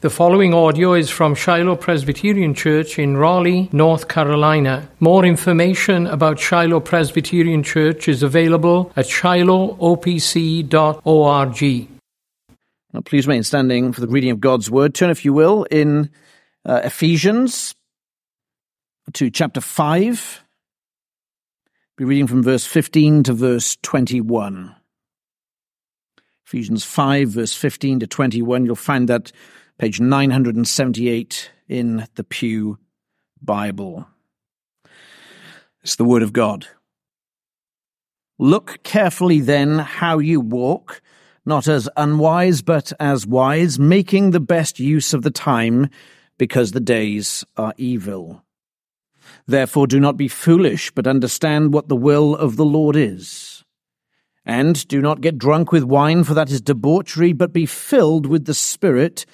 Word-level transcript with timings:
The 0.00 0.10
following 0.10 0.54
audio 0.54 0.94
is 0.94 1.10
from 1.10 1.34
Shiloh 1.34 1.74
Presbyterian 1.74 2.54
Church 2.54 3.00
in 3.00 3.16
Raleigh, 3.16 3.68
North 3.72 4.06
Carolina. 4.06 4.88
More 5.00 5.24
information 5.24 6.06
about 6.06 6.38
Shiloh 6.38 6.78
Presbyterian 6.78 7.64
Church 7.64 8.06
is 8.06 8.22
available 8.22 8.92
at 8.94 9.06
shilohopc.org. 9.06 11.88
Now, 12.92 13.00
please 13.00 13.26
remain 13.26 13.42
standing 13.42 13.92
for 13.92 14.00
the 14.00 14.06
reading 14.06 14.30
of 14.30 14.38
God's 14.38 14.70
word. 14.70 14.94
Turn, 14.94 15.10
if 15.10 15.24
you 15.24 15.32
will, 15.32 15.64
in 15.64 16.10
uh, 16.64 16.82
Ephesians 16.84 17.74
to 19.14 19.30
chapter 19.30 19.60
5. 19.60 20.44
Be 21.96 22.04
reading 22.04 22.28
from 22.28 22.44
verse 22.44 22.64
15 22.64 23.24
to 23.24 23.32
verse 23.32 23.76
21. 23.82 24.76
Ephesians 26.46 26.84
5, 26.84 27.30
verse 27.30 27.52
15 27.52 27.98
to 27.98 28.06
21. 28.06 28.64
You'll 28.64 28.76
find 28.76 29.08
that 29.08 29.32
page 29.78 30.00
978 30.00 31.52
in 31.68 32.04
the 32.16 32.24
Pew 32.24 32.78
Bible. 33.40 34.08
It's 35.82 35.94
the 35.94 36.04
Word 36.04 36.24
of 36.24 36.32
God. 36.32 36.66
Look 38.40 38.82
carefully 38.82 39.38
then 39.38 39.78
how 39.78 40.18
you 40.18 40.40
walk, 40.40 41.00
not 41.46 41.68
as 41.68 41.88
unwise, 41.96 42.60
but 42.60 42.92
as 42.98 43.24
wise, 43.24 43.78
making 43.78 44.32
the 44.32 44.40
best 44.40 44.80
use 44.80 45.14
of 45.14 45.22
the 45.22 45.30
time, 45.30 45.88
because 46.38 46.72
the 46.72 46.80
days 46.80 47.44
are 47.56 47.72
evil. 47.76 48.42
Therefore 49.46 49.86
do 49.86 50.00
not 50.00 50.16
be 50.16 50.26
foolish, 50.26 50.90
but 50.90 51.06
understand 51.06 51.72
what 51.72 51.88
the 51.88 51.96
will 51.96 52.34
of 52.34 52.56
the 52.56 52.64
Lord 52.64 52.96
is. 52.96 53.64
And 54.44 54.88
do 54.88 55.00
not 55.00 55.20
get 55.20 55.38
drunk 55.38 55.70
with 55.70 55.84
wine, 55.84 56.24
for 56.24 56.34
that 56.34 56.50
is 56.50 56.60
debauchery, 56.60 57.32
but 57.32 57.52
be 57.52 57.66
filled 57.66 58.26
with 58.26 58.46
the 58.46 58.54
Spirit, 58.54 59.24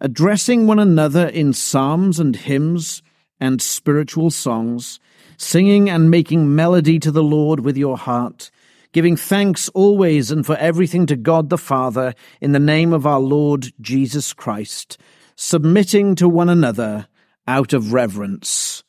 addressing 0.00 0.66
one 0.66 0.78
another 0.78 1.26
in 1.28 1.52
psalms 1.52 2.18
and 2.18 2.34
hymns 2.34 3.02
and 3.38 3.60
spiritual 3.60 4.30
songs, 4.30 5.00
singing 5.36 5.88
and 5.88 6.10
making 6.10 6.54
melody 6.54 6.98
to 6.98 7.10
the 7.10 7.22
Lord 7.22 7.60
with 7.60 7.76
your 7.76 7.96
heart, 7.96 8.50
giving 8.92 9.16
thanks 9.16 9.68
always 9.70 10.30
and 10.30 10.44
for 10.44 10.56
everything 10.56 11.06
to 11.06 11.16
God 11.16 11.48
the 11.48 11.58
Father 11.58 12.14
in 12.40 12.52
the 12.52 12.58
name 12.58 12.92
of 12.92 13.06
our 13.06 13.20
Lord 13.20 13.72
Jesus 13.80 14.32
Christ, 14.32 14.98
submitting 15.36 16.14
to 16.16 16.28
one 16.28 16.48
another 16.48 17.08
out 17.46 17.72
of 17.72 17.92
reverence 17.92 18.84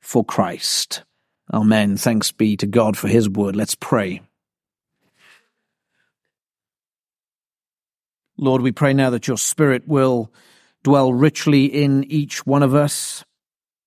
for 0.00 0.24
Christ. 0.24 1.04
Amen. 1.52 1.96
Thanks 1.96 2.32
be 2.32 2.56
to 2.56 2.66
God 2.66 2.96
for 2.96 3.08
his 3.08 3.28
word. 3.28 3.56
Let's 3.56 3.74
pray. 3.74 4.22
Lord, 8.36 8.62
we 8.62 8.72
pray 8.72 8.94
now 8.94 9.10
that 9.10 9.28
your 9.28 9.36
Spirit 9.36 9.86
will 9.86 10.32
dwell 10.82 11.12
richly 11.12 11.66
in 11.66 12.04
each 12.04 12.46
one 12.46 12.62
of 12.62 12.74
us, 12.74 13.24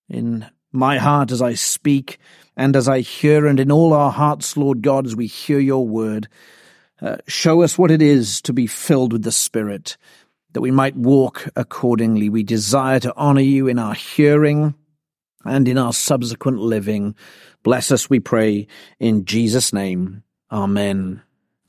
in 0.09 0.49
my 0.71 0.97
heart 0.97 1.31
as 1.31 1.41
I 1.41 1.53
speak 1.53 2.19
and 2.55 2.75
as 2.75 2.87
I 2.87 2.99
hear, 2.99 3.45
and 3.47 3.59
in 3.59 3.71
all 3.71 3.93
our 3.93 4.11
hearts, 4.11 4.55
Lord 4.55 4.81
God, 4.81 5.05
as 5.05 5.15
we 5.15 5.27
hear 5.27 5.59
your 5.59 5.87
word. 5.87 6.27
Uh, 7.01 7.17
show 7.27 7.63
us 7.63 7.77
what 7.77 7.91
it 7.91 8.01
is 8.01 8.41
to 8.43 8.53
be 8.53 8.67
filled 8.67 9.11
with 9.11 9.23
the 9.23 9.31
Spirit, 9.31 9.97
that 10.53 10.61
we 10.61 10.71
might 10.71 10.95
walk 10.95 11.47
accordingly. 11.55 12.29
We 12.29 12.43
desire 12.43 12.99
to 13.01 13.13
honor 13.15 13.41
you 13.41 13.67
in 13.67 13.79
our 13.79 13.95
hearing 13.95 14.75
and 15.43 15.67
in 15.67 15.77
our 15.77 15.93
subsequent 15.93 16.59
living. 16.59 17.15
Bless 17.63 17.91
us, 17.91 18.09
we 18.09 18.19
pray, 18.19 18.67
in 18.99 19.25
Jesus' 19.25 19.73
name. 19.73 20.23
Amen. 20.51 21.21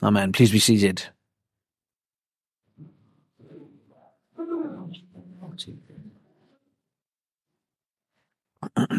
Amen. 0.03 0.31
Please 0.31 0.51
be 0.51 0.59
seated. 0.59 1.14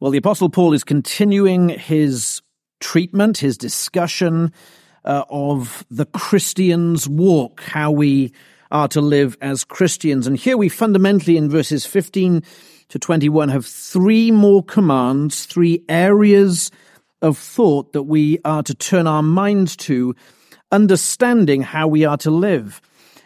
well, 0.00 0.10
the 0.10 0.18
Apostle 0.18 0.50
Paul 0.50 0.72
is 0.72 0.84
continuing 0.84 1.68
his 1.68 2.42
treatment, 2.80 3.38
his 3.38 3.56
discussion 3.56 4.52
uh, 5.04 5.24
of 5.30 5.84
the 5.90 6.06
Christian's 6.06 7.08
walk, 7.08 7.62
how 7.62 7.90
we 7.90 8.32
are 8.70 8.88
to 8.88 9.00
live 9.00 9.36
as 9.40 9.64
Christians. 9.64 10.26
And 10.26 10.36
here 10.36 10.56
we 10.56 10.68
fundamentally, 10.68 11.36
in 11.36 11.50
verses 11.50 11.86
15 11.86 12.42
to 12.88 12.98
21, 12.98 13.48
have 13.48 13.66
three 13.66 14.30
more 14.30 14.62
commands, 14.62 15.46
three 15.46 15.84
areas 15.88 16.70
of 17.22 17.36
thought 17.36 17.92
that 17.92 18.04
we 18.04 18.38
are 18.44 18.62
to 18.62 18.74
turn 18.74 19.06
our 19.06 19.22
minds 19.22 19.76
to, 19.76 20.14
understanding 20.72 21.62
how 21.62 21.88
we 21.88 22.04
are 22.04 22.16
to 22.18 22.30
live. 22.30 22.80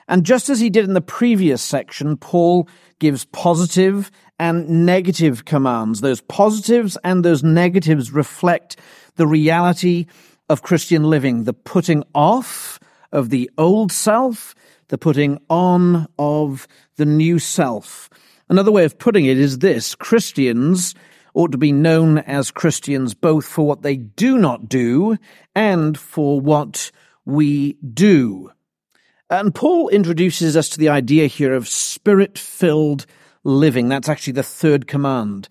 And 0.08 0.24
just 0.24 0.48
as 0.48 0.60
he 0.60 0.70
did 0.70 0.84
in 0.84 0.94
the 0.94 1.00
previous 1.00 1.62
section, 1.62 2.16
Paul 2.16 2.68
gives 2.98 3.24
positive 3.26 4.10
and 4.38 4.86
negative 4.86 5.44
commands. 5.44 6.00
Those 6.00 6.20
positives 6.20 6.98
and 7.04 7.24
those 7.24 7.42
negatives 7.42 8.12
reflect 8.12 8.76
the 9.16 9.26
reality 9.26 10.06
of 10.48 10.62
Christian 10.62 11.04
living, 11.04 11.44
the 11.44 11.52
putting 11.52 12.04
off 12.14 12.78
of 13.12 13.30
the 13.30 13.50
old 13.56 13.92
self, 13.92 14.54
the 14.88 14.98
putting 14.98 15.38
on 15.48 16.06
of 16.18 16.68
the 16.96 17.06
new 17.06 17.38
self. 17.38 18.10
Another 18.48 18.72
way 18.72 18.84
of 18.84 18.98
putting 18.98 19.24
it 19.24 19.38
is 19.38 19.58
this 19.58 19.94
Christians 19.94 20.94
ought 21.32 21.52
to 21.52 21.58
be 21.58 21.72
known 21.72 22.18
as 22.18 22.50
Christians 22.50 23.14
both 23.14 23.46
for 23.46 23.66
what 23.66 23.82
they 23.82 23.96
do 23.96 24.38
not 24.38 24.68
do 24.68 25.16
and 25.54 25.98
for 25.98 26.40
what 26.40 26.90
we 27.24 27.72
do. 27.74 28.50
And 29.40 29.52
Paul 29.52 29.88
introduces 29.88 30.56
us 30.56 30.68
to 30.68 30.78
the 30.78 30.90
idea 30.90 31.26
here 31.26 31.54
of 31.54 31.66
spirit 31.66 32.38
filled 32.38 33.04
living. 33.42 33.88
That's 33.88 34.08
actually 34.08 34.34
the 34.34 34.44
third 34.44 34.86
command. 34.86 35.48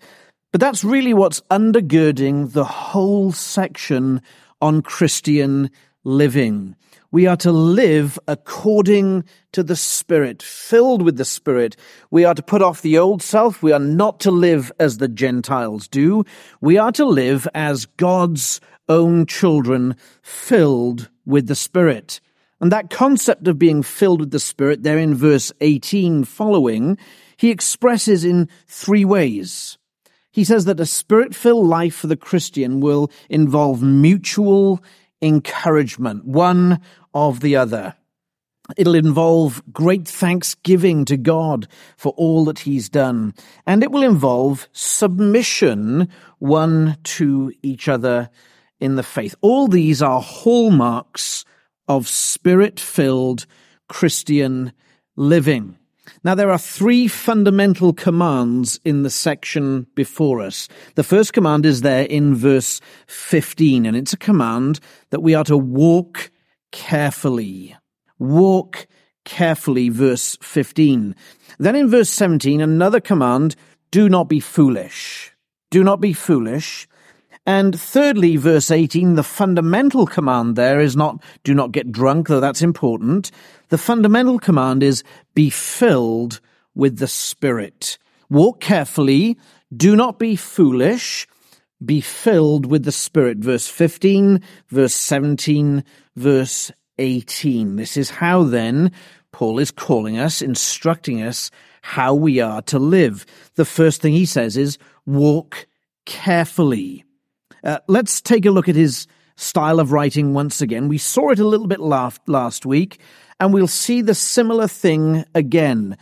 But 0.52 0.62
that's 0.62 0.84
really 0.84 1.12
what's 1.12 1.42
undergirding 1.50 2.52
the 2.52 2.64
whole 2.64 3.30
section 3.30 4.22
on 4.62 4.80
Christian 4.80 5.70
living. 6.02 6.76
We 7.10 7.26
are 7.26 7.36
to 7.36 7.52
live 7.52 8.18
according 8.26 9.24
to 9.52 9.62
the 9.62 9.76
Spirit, 9.76 10.42
filled 10.42 11.02
with 11.02 11.18
the 11.18 11.26
Spirit. 11.26 11.76
We 12.10 12.24
are 12.24 12.34
to 12.34 12.42
put 12.42 12.62
off 12.62 12.80
the 12.80 12.96
old 12.96 13.22
self. 13.22 13.62
We 13.62 13.72
are 13.72 13.78
not 13.78 14.18
to 14.20 14.30
live 14.30 14.72
as 14.80 14.96
the 14.96 15.08
Gentiles 15.08 15.88
do. 15.88 16.24
We 16.62 16.78
are 16.78 16.92
to 16.92 17.04
live 17.04 17.46
as 17.54 17.84
God's 17.84 18.62
own 18.88 19.26
children, 19.26 19.94
filled 20.22 21.10
with 21.26 21.48
the 21.48 21.54
Spirit. 21.54 22.20
And 22.60 22.72
that 22.72 22.90
concept 22.90 23.48
of 23.48 23.58
being 23.58 23.82
filled 23.82 24.20
with 24.20 24.30
the 24.30 24.38
Spirit, 24.38 24.82
there 24.82 24.98
in 24.98 25.14
verse 25.14 25.52
18 25.60 26.24
following, 26.24 26.98
he 27.36 27.50
expresses 27.50 28.24
in 28.24 28.48
three 28.66 29.04
ways. 29.04 29.76
He 30.30 30.44
says 30.44 30.64
that 30.64 30.80
a 30.80 30.86
spirit 30.86 31.34
filled 31.34 31.68
life 31.68 31.94
for 31.94 32.08
the 32.08 32.16
Christian 32.16 32.80
will 32.80 33.10
involve 33.30 33.82
mutual 33.82 34.82
encouragement, 35.22 36.24
one 36.24 36.80
of 37.12 37.40
the 37.40 37.54
other. 37.54 37.94
It'll 38.76 38.94
involve 38.94 39.62
great 39.72 40.08
thanksgiving 40.08 41.04
to 41.04 41.16
God 41.16 41.68
for 41.96 42.12
all 42.16 42.46
that 42.46 42.60
He's 42.60 42.88
done. 42.88 43.34
And 43.66 43.82
it 43.82 43.90
will 43.90 44.02
involve 44.02 44.68
submission 44.72 46.08
one 46.38 46.96
to 47.04 47.52
each 47.62 47.88
other 47.88 48.30
in 48.80 48.96
the 48.96 49.02
faith. 49.02 49.34
All 49.40 49.68
these 49.68 50.02
are 50.02 50.20
hallmarks 50.20 51.44
of 51.88 52.08
spirit 52.08 52.80
filled 52.80 53.46
Christian 53.88 54.72
living. 55.16 55.78
Now, 56.22 56.34
there 56.34 56.50
are 56.50 56.58
three 56.58 57.08
fundamental 57.08 57.92
commands 57.92 58.78
in 58.84 59.02
the 59.02 59.10
section 59.10 59.86
before 59.94 60.40
us. 60.40 60.68
The 60.96 61.02
first 61.02 61.32
command 61.32 61.64
is 61.64 61.80
there 61.80 62.04
in 62.04 62.34
verse 62.34 62.80
15, 63.06 63.86
and 63.86 63.96
it's 63.96 64.12
a 64.12 64.18
command 64.18 64.80
that 65.10 65.22
we 65.22 65.34
are 65.34 65.44
to 65.44 65.56
walk 65.56 66.30
carefully. 66.72 67.76
Walk 68.18 68.86
carefully, 69.24 69.88
verse 69.88 70.36
15. 70.42 71.14
Then 71.58 71.76
in 71.76 71.88
verse 71.88 72.10
17, 72.10 72.60
another 72.60 73.00
command, 73.00 73.56
do 73.90 74.08
not 74.08 74.28
be 74.28 74.40
foolish. 74.40 75.32
Do 75.70 75.82
not 75.82 76.00
be 76.00 76.12
foolish. 76.12 76.86
And 77.46 77.78
thirdly, 77.78 78.36
verse 78.36 78.70
18, 78.70 79.16
the 79.16 79.22
fundamental 79.22 80.06
command 80.06 80.56
there 80.56 80.80
is 80.80 80.96
not 80.96 81.22
do 81.42 81.54
not 81.54 81.72
get 81.72 81.92
drunk, 81.92 82.28
though 82.28 82.40
that's 82.40 82.62
important. 82.62 83.30
The 83.68 83.78
fundamental 83.78 84.38
command 84.38 84.82
is 84.82 85.04
be 85.34 85.50
filled 85.50 86.40
with 86.74 86.98
the 86.98 87.08
Spirit. 87.08 87.98
Walk 88.30 88.60
carefully, 88.60 89.38
do 89.76 89.94
not 89.94 90.18
be 90.18 90.36
foolish, 90.36 91.26
be 91.84 92.00
filled 92.00 92.64
with 92.64 92.84
the 92.84 92.92
Spirit. 92.92 93.38
Verse 93.38 93.68
15, 93.68 94.40
verse 94.68 94.94
17, 94.94 95.84
verse 96.16 96.72
18. 96.98 97.76
This 97.76 97.96
is 97.98 98.08
how 98.08 98.44
then 98.44 98.90
Paul 99.32 99.58
is 99.58 99.70
calling 99.70 100.16
us, 100.16 100.40
instructing 100.40 101.22
us 101.22 101.50
how 101.82 102.14
we 102.14 102.40
are 102.40 102.62
to 102.62 102.78
live. 102.78 103.26
The 103.56 103.66
first 103.66 104.00
thing 104.00 104.14
he 104.14 104.24
says 104.24 104.56
is 104.56 104.78
walk 105.04 105.66
carefully. 106.06 107.04
Uh, 107.64 107.78
let's 107.88 108.20
take 108.20 108.44
a 108.44 108.50
look 108.50 108.68
at 108.68 108.76
his 108.76 109.06
style 109.36 109.80
of 109.80 109.90
writing 109.90 110.34
once 110.34 110.60
again. 110.60 110.88
We 110.88 110.98
saw 110.98 111.30
it 111.30 111.38
a 111.38 111.46
little 111.46 111.66
bit 111.66 111.80
last, 111.80 112.20
last 112.26 112.66
week, 112.66 113.00
and 113.40 113.52
we'll 113.52 113.66
see 113.66 114.02
the 114.02 114.14
similar 114.14 114.68
thing 114.68 115.24
again. 115.34 115.96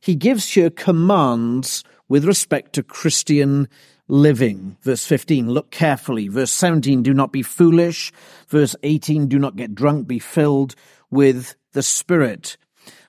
He 0.00 0.14
gives 0.14 0.54
here 0.54 0.70
commands 0.70 1.82
with 2.08 2.24
respect 2.24 2.72
to 2.74 2.82
Christian 2.82 3.68
living. 4.06 4.76
Verse 4.82 5.04
15, 5.04 5.50
look 5.50 5.70
carefully. 5.70 6.28
Verse 6.28 6.52
17, 6.52 7.02
do 7.02 7.12
not 7.12 7.32
be 7.32 7.42
foolish. 7.42 8.12
Verse 8.48 8.74
18, 8.82 9.26
do 9.26 9.38
not 9.38 9.56
get 9.56 9.74
drunk, 9.74 10.06
be 10.06 10.18
filled 10.18 10.74
with 11.10 11.56
the 11.72 11.82
Spirit. 11.82 12.56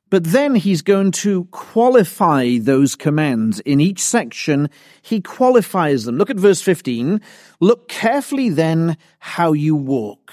But 0.10 0.24
then 0.24 0.56
he's 0.56 0.82
going 0.82 1.12
to 1.12 1.46
qualify 1.46 2.58
those 2.58 2.96
commands. 2.96 3.60
In 3.62 3.80
each 3.80 4.02
section, 4.02 4.70
he 5.02 5.22
qualifies 5.22 6.06
them. 6.06 6.18
Look 6.18 6.30
at 6.30 6.38
verse 6.38 6.62
15. 6.62 7.22
Look 7.60 7.88
carefully 7.88 8.50
then 8.50 8.98
how 9.20 9.54
you 9.54 9.76
walk. 9.76 10.32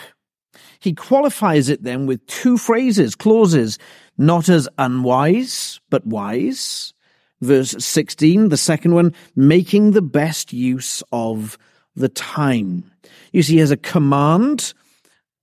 He 0.81 0.95
qualifies 0.95 1.69
it 1.69 1.83
then 1.83 2.07
with 2.07 2.27
two 2.27 2.57
phrases, 2.57 3.15
clauses, 3.15 3.79
not 4.17 4.49
as 4.49 4.69
unwise, 4.79 5.81
but 5.91 6.07
wise. 6.07 6.95
Verse 7.43 7.75
16, 7.79 8.49
the 8.49 8.57
second 8.57 8.95
one, 8.95 9.13
making 9.35 9.91
the 9.91 10.03
best 10.03 10.53
use 10.53 11.03
of 11.13 11.59
the 11.95 12.09
time. 12.09 12.91
You 13.33 13.43
see, 13.43 13.61
as 13.61 13.71
a 13.71 13.77
command, 13.77 14.73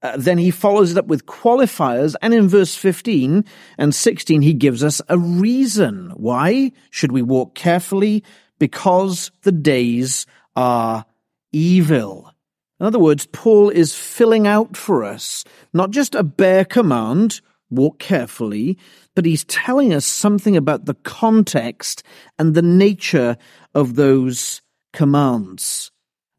uh, 0.03 0.17
then 0.17 0.37
he 0.37 0.51
follows 0.51 0.91
it 0.91 0.97
up 0.97 1.07
with 1.07 1.25
qualifiers, 1.25 2.13
and 2.21 2.33
in 2.33 2.49
verse 2.49 2.75
15 2.75 3.45
and 3.77 3.95
16, 3.95 4.41
he 4.41 4.53
gives 4.53 4.83
us 4.83 5.01
a 5.07 5.17
reason. 5.17 6.11
Why 6.17 6.73
should 6.89 7.13
we 7.13 7.21
walk 7.21 7.55
carefully? 7.55 8.23
Because 8.59 9.31
the 9.43 9.53
days 9.53 10.25
are 10.57 11.05
evil. 11.53 12.33
In 12.81 12.85
other 12.85 12.99
words, 12.99 13.25
Paul 13.27 13.69
is 13.69 13.95
filling 13.95 14.45
out 14.45 14.75
for 14.75 15.05
us 15.05 15.45
not 15.71 15.91
just 15.91 16.15
a 16.15 16.23
bare 16.23 16.65
command, 16.65 17.39
walk 17.69 17.97
carefully, 17.99 18.77
but 19.15 19.25
he's 19.25 19.45
telling 19.45 19.93
us 19.93 20.05
something 20.05 20.57
about 20.57 20.83
the 20.85 20.95
context 20.95 22.03
and 22.37 22.53
the 22.53 22.61
nature 22.61 23.37
of 23.73 23.95
those 23.95 24.61
commands. 24.91 25.92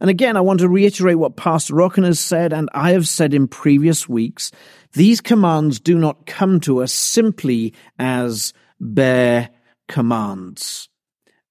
And 0.05 0.11
again, 0.11 0.37
I 0.37 0.43
want 0.43 0.61
to 0.61 0.69
reiterate 0.69 1.17
what 1.17 1.37
Pastor 1.37 1.77
Rockin 1.77 2.05
has 2.05 2.21
said 2.21 2.53
and 2.53 2.69
I 2.75 2.91
have 2.91 3.09
said 3.09 3.33
in 3.33 3.49
previous 3.49 4.07
weeks. 4.07 4.53
These 4.93 5.23
commands 5.23 5.81
do 5.81 5.97
not 5.97 6.27
come 6.27 6.61
to 6.61 6.83
us 6.83 6.93
simply 6.93 7.73
as 7.99 8.53
bare 8.79 9.49
commands. 9.89 10.91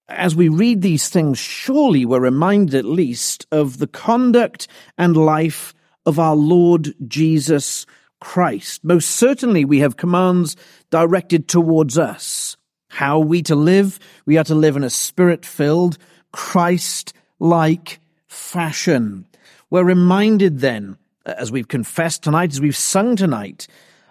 As 0.08 0.36
we 0.36 0.50
read 0.50 0.84
these 0.84 1.10
things, 1.10 1.40
surely 1.40 2.06
we're 2.06 2.20
reminded 2.20 2.76
at 2.76 2.86
least 2.86 3.48
of 3.52 3.80
the 3.80 3.88
conduct 3.88 4.68
and 5.00 5.18
life 5.18 5.74
of 6.06 6.20
our 6.20 6.36
Lord 6.36 6.94
Jesus 7.08 7.88
Christ. 8.22 8.84
Most 8.84 9.10
certainly 9.10 9.66
we 9.66 9.80
have 9.80 9.98
commands 9.98 10.56
directed 10.92 11.48
towards 11.48 11.98
us. 11.98 12.56
How 12.90 13.20
are 13.20 13.26
we 13.26 13.42
to 13.42 13.56
live? 13.56 13.98
We 14.28 14.38
are 14.38 14.44
to 14.44 14.54
live 14.54 14.76
in 14.76 14.84
a 14.84 14.92
spirit 14.92 15.44
filled, 15.44 15.98
Christ 16.32 17.14
like 17.40 18.00
fashion. 18.34 19.26
We're 19.70 19.84
reminded 19.84 20.60
then, 20.60 20.98
uh, 21.26 21.34
as 21.38 21.52
we've 21.52 21.68
confessed 21.68 22.24
tonight, 22.24 22.52
as 22.52 22.62
we've 22.62 22.76
sung 22.76 23.16
tonight, 23.16 23.68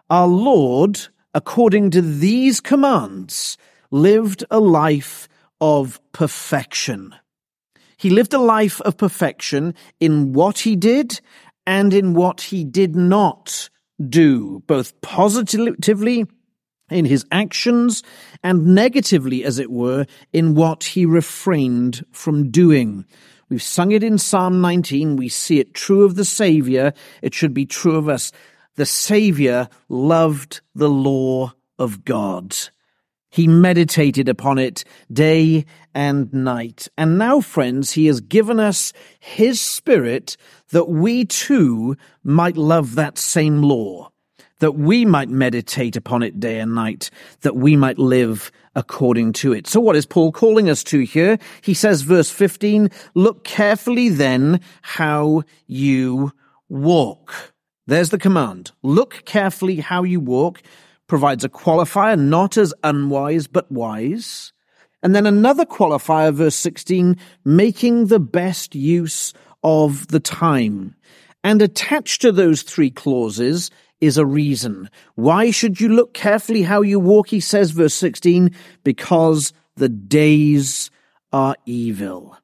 our 0.09 0.27
Lord, 0.27 1.01
according 1.35 1.91
to 1.91 2.03
these 2.03 2.61
commands, 2.61 3.59
lived 3.91 4.45
a 4.51 4.61
life 4.61 5.29
of 5.61 6.01
perfection. 6.13 7.15
He 7.97 8.11
lived 8.11 8.35
a 8.35 8.41
life 8.41 8.81
of 8.81 8.97
perfection 8.97 9.75
in 10.01 10.33
what 10.33 10.61
he 10.61 10.75
did 10.75 11.21
and 11.67 11.95
in 11.95 12.15
what 12.15 12.41
he 12.41 12.65
did 12.65 12.97
not 12.97 13.71
do, 14.09 14.63
both 14.67 15.01
positively 15.03 16.27
in 16.91 17.05
his 17.05 17.25
actions 17.31 18.03
and 18.43 18.75
negatively, 18.75 19.45
as 19.45 19.59
it 19.59 19.71
were, 19.71 20.07
in 20.33 20.55
what 20.55 20.85
he 20.85 21.07
refrained 21.07 22.05
from 22.11 22.51
doing. 22.51 23.05
We've 23.53 23.63
sung 23.63 23.93
it 23.93 24.03
in 24.03 24.17
Psalm 24.17 24.63
19. 24.63 25.17
We 25.17 25.29
see 25.29 25.61
it 25.61 25.75
true 25.75 26.05
of 26.05 26.15
the 26.15 26.25
Savior. 26.25 26.95
It 27.21 27.35
should 27.35 27.53
be 27.53 27.67
true 27.67 27.97
of 27.97 28.09
us. 28.09 28.33
The 28.77 28.87
Savior 28.87 29.69
loved 29.91 30.63
the 30.75 30.89
law 30.89 31.53
of 31.79 32.03
God. 32.03 32.57
He 33.29 33.47
meditated 33.47 34.27
upon 34.27 34.57
it 34.57 34.85
day 35.13 35.67
and 35.95 36.33
night. 36.33 36.89
And 36.97 37.19
now, 37.19 37.43
friends, 37.43 37.93
he 37.93 38.07
has 38.07 38.23
given 38.23 38.59
us 38.59 38.95
his 39.21 39.61
spirit 39.61 40.39
that 40.71 40.89
we 40.89 41.27
too 41.27 41.99
might 42.25 42.57
love 42.57 42.95
that 42.95 43.19
same 43.19 43.61
law 43.61 44.12
that 44.63 44.77
we 44.77 45.05
might 45.05 45.29
meditate 45.29 45.97
upon 45.97 46.23
it 46.23 46.39
day 46.39 46.61
and 46.61 46.73
night, 46.73 47.11
that 47.41 47.57
we 47.57 47.75
might 47.75 47.99
live 47.99 48.53
according 48.77 49.33
to 49.33 49.53
it. 49.53 49.67
So 49.67 49.81
what 49.81 49.97
is 49.97 50.07
Paul 50.07 50.31
calling 50.31 50.71
us 50.71 50.85
to 50.85 51.01
here? 51.01 51.37
He 51.63 51.75
says, 51.75 52.03
verse 52.03 52.31
15, 52.31 52.89
look 53.15 53.43
carefully 53.43 54.09
then 54.09 54.61
how 54.83 55.43
you 55.67 56.31
walk. 56.69 57.53
There's 57.89 58.11
the 58.11 58.19
command. 58.19 58.71
Look 58.85 59.25
carefully 59.25 59.81
how 59.81 60.05
you 60.05 60.21
walk 60.21 60.63
provides 61.09 61.43
a 61.43 61.49
qualifier, 61.49 62.17
not 62.17 62.57
as 62.57 62.73
unwise, 62.85 63.49
but 63.49 63.69
wise. 63.73 64.53
And 65.03 65.13
then 65.13 65.27
another 65.27 65.65
qualifier, 65.65 66.33
verse 66.33 66.55
16, 66.55 67.17
making 67.45 68.07
the 68.07 68.21
best 68.21 68.77
use 68.77 69.33
of 69.65 70.07
the 70.07 70.21
time. 70.21 70.95
And 71.43 71.61
attached 71.61 72.23
to 72.23 72.31
those 72.31 72.63
three 72.63 72.91
clauses 72.91 73.73
is 74.03 74.19
a 74.19 74.27
reason. 74.27 74.91
Why 75.15 75.51
should 75.53 75.81
you 75.81 75.89
look 75.89 76.13
carefully 76.13 76.63
how 76.63 76.83
you 76.83 76.99
walk? 76.99 77.29
He 77.29 77.41
says, 77.41 77.71
verse 77.71 77.95
16, 77.95 78.51
because 78.83 79.53
the 79.77 79.89
days 79.89 80.91
are 81.33 81.57
evil. 81.65 82.37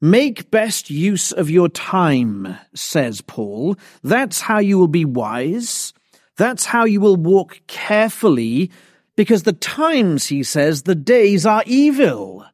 Make 0.00 0.50
best 0.50 0.90
use 0.90 1.30
of 1.30 1.50
your 1.50 1.68
time, 1.68 2.56
says 2.74 3.20
Paul. 3.20 3.76
That's 4.02 4.40
how 4.40 4.58
you 4.58 4.78
will 4.78 4.88
be 4.88 5.04
wise. 5.04 5.92
That's 6.36 6.64
how 6.64 6.84
you 6.84 7.00
will 7.00 7.16
walk 7.16 7.60
carefully, 7.66 8.70
because 9.14 9.42
the 9.42 9.52
times, 9.52 10.28
he 10.28 10.42
says, 10.42 10.82
the 10.82 10.94
days 10.94 11.44
are 11.44 11.64
evil. 11.66 12.46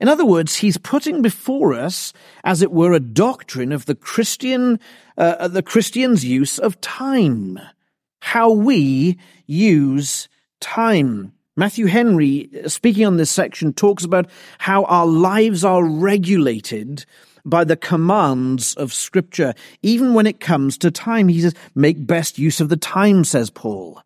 In 0.00 0.08
other 0.08 0.24
words, 0.24 0.56
he's 0.56 0.76
putting 0.76 1.22
before 1.22 1.72
us, 1.72 2.12
as 2.42 2.62
it 2.62 2.72
were, 2.72 2.92
a 2.92 3.00
doctrine 3.00 3.70
of 3.70 3.86
the 3.86 3.94
Christian, 3.94 4.80
uh, 5.20 5.48
the 5.48 5.62
Christian's 5.62 6.24
use 6.24 6.58
of 6.58 6.80
time, 6.80 7.58
how 8.20 8.50
we 8.50 9.18
use 9.46 10.28
time. 10.60 11.32
Matthew 11.56 11.86
Henry, 11.86 12.48
speaking 12.66 13.04
on 13.04 13.18
this 13.18 13.30
section, 13.30 13.72
talks 13.72 14.04
about 14.04 14.30
how 14.58 14.84
our 14.84 15.06
lives 15.06 15.64
are 15.64 15.84
regulated 15.84 17.04
by 17.44 17.64
the 17.64 17.76
commands 17.76 18.74
of 18.74 18.94
Scripture, 18.94 19.52
even 19.82 20.14
when 20.14 20.26
it 20.26 20.40
comes 20.40 20.78
to 20.78 20.90
time. 20.90 21.28
He 21.28 21.42
says, 21.42 21.54
make 21.74 22.06
best 22.06 22.38
use 22.38 22.60
of 22.60 22.70
the 22.70 22.76
time, 22.76 23.24
says 23.24 23.50
Paul. 23.50 24.02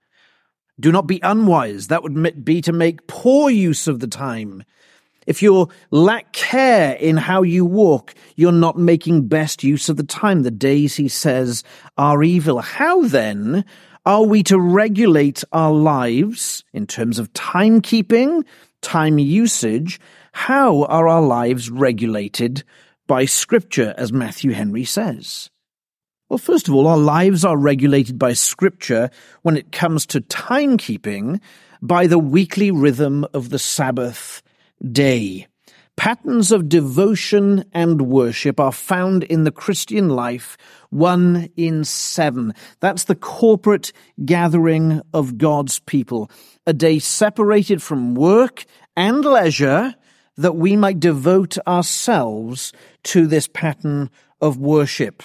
Do 0.81 0.91
not 0.91 1.07
be 1.07 1.21
unwise. 1.23 1.87
That 1.89 2.03
would 2.03 2.45
be 2.45 2.61
to 2.63 2.73
make 2.73 3.07
poor 3.07 3.51
use 3.51 3.87
of 3.87 4.01
the 4.01 4.09
time. 4.09 4.65
If 5.27 5.43
you 5.43 5.69
lack 5.91 6.33
care 6.33 6.95
in 6.95 7.17
how 7.17 7.43
you 7.43 7.65
walk, 7.65 8.15
you're 8.37 8.53
not 8.53 8.79
making 8.79 9.29
best 9.29 9.65
use 9.65 9.89
of 9.89 9.97
the 9.97 10.05
time. 10.05 10.43
The 10.43 10.51
days, 10.51 10.97
he 10.97 11.09
says, 11.09 11.65
are 11.97 12.23
evil. 12.23 12.61
How 12.61 13.03
then 13.03 13.65
are 14.05 14.25
we 14.25 14.43
to 14.45 14.59
regulate 14.61 15.45
our 15.53 15.73
lives 15.73 16.65
in 16.73 16.87
terms 16.87 17.19
of 17.19 17.33
timekeeping, 17.33 18.45
time 18.83 19.19
usage? 19.19 19.99
How 20.33 20.85
are 20.85 21.09
our 21.09 21.23
lives 21.23 21.71
regulated 21.71 22.65
by 23.07 23.25
scripture, 23.25 23.95
as 23.97 24.13
Matthew 24.13 24.53
Henry 24.53 24.85
says? 24.85 25.51
Well, 26.29 26.39
first 26.39 26.69
of 26.69 26.75
all, 26.75 26.87
our 26.87 26.99
lives 26.99 27.45
are 27.45 27.57
regulated 27.57 28.19
by 28.19 28.33
scripture 28.33 29.11
when 29.43 29.57
it 29.57 29.73
comes 29.73 30.07
to 30.07 30.21
timekeeping 30.21 31.41
by 31.81 32.07
the 32.07 32.19
weekly 32.19 32.71
rhythm 32.71 33.27
of 33.35 33.51
the 33.51 33.59
Sabbath 33.59 34.43
day. 34.93 35.47
Patterns 35.97 36.51
of 36.51 36.69
devotion 36.69 37.65
and 37.73 38.03
worship 38.03 38.59
are 38.59 38.73
found 38.73 39.23
in 39.23 39.45
the 39.45 39.53
Christian 39.53 40.09
life, 40.09 40.57
one 40.91 41.49
in 41.57 41.85
seven. 41.85 42.53
That's 42.81 43.05
the 43.05 43.15
corporate 43.15 43.93
gathering 44.25 45.03
of 45.13 45.39
God's 45.39 45.79
people. 45.79 46.31
A 46.67 46.73
day 46.73 46.99
separated 46.99 47.81
from 47.81 48.17
work 48.17 48.65
and 48.97 49.25
leisure 49.25 49.95
that 50.37 50.57
we 50.57 50.75
might 50.75 50.99
devote 50.99 51.57
ourselves 51.67 52.73
to 53.05 53.29
this 53.29 53.47
pattern 53.47 54.11
of 54.41 54.59
worship. 54.59 55.23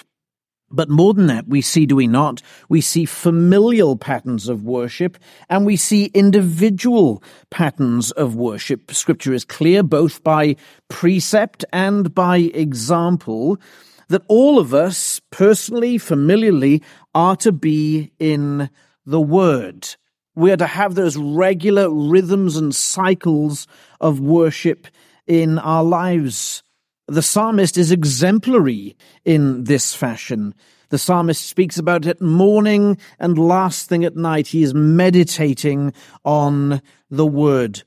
But 0.70 0.88
more 0.88 1.14
than 1.14 1.26
that, 1.26 1.48
we 1.48 1.62
see, 1.62 1.84
do 1.84 1.96
we 1.96 2.06
not? 2.06 2.42
We 2.68 2.80
see 2.80 3.04
familial 3.04 3.96
patterns 3.96 4.48
of 4.48 4.62
worship 4.62 5.18
and 5.48 5.66
we 5.66 5.76
see 5.76 6.06
individual 6.14 7.22
patterns 7.50 8.12
of 8.12 8.36
worship. 8.36 8.92
Scripture 8.94 9.32
is 9.32 9.44
clear 9.44 9.82
both 9.82 10.22
by 10.22 10.54
precept 10.88 11.64
and 11.72 12.14
by 12.14 12.38
example 12.38 13.58
that 14.08 14.22
all 14.28 14.58
of 14.58 14.72
us 14.72 15.20
personally, 15.30 15.98
familiarly, 15.98 16.82
are 17.14 17.36
to 17.36 17.50
be 17.50 18.12
in 18.20 18.70
the 19.04 19.20
Word. 19.20 19.96
We 20.36 20.52
are 20.52 20.56
to 20.56 20.66
have 20.66 20.94
those 20.94 21.16
regular 21.16 21.90
rhythms 21.90 22.56
and 22.56 22.74
cycles 22.74 23.66
of 24.00 24.20
worship 24.20 24.86
in 25.26 25.58
our 25.58 25.82
lives. 25.82 26.62
The 27.10 27.22
psalmist 27.22 27.76
is 27.76 27.90
exemplary 27.90 28.96
in 29.24 29.64
this 29.64 29.92
fashion. 29.92 30.54
The 30.90 30.98
psalmist 30.98 31.44
speaks 31.44 31.76
about 31.76 32.06
it 32.06 32.20
morning 32.20 32.98
and 33.18 33.36
last 33.36 33.88
thing 33.88 34.04
at 34.04 34.14
night. 34.14 34.46
He 34.46 34.62
is 34.62 34.74
meditating 34.74 35.92
on 36.24 36.80
the 37.10 37.26
word. 37.26 37.82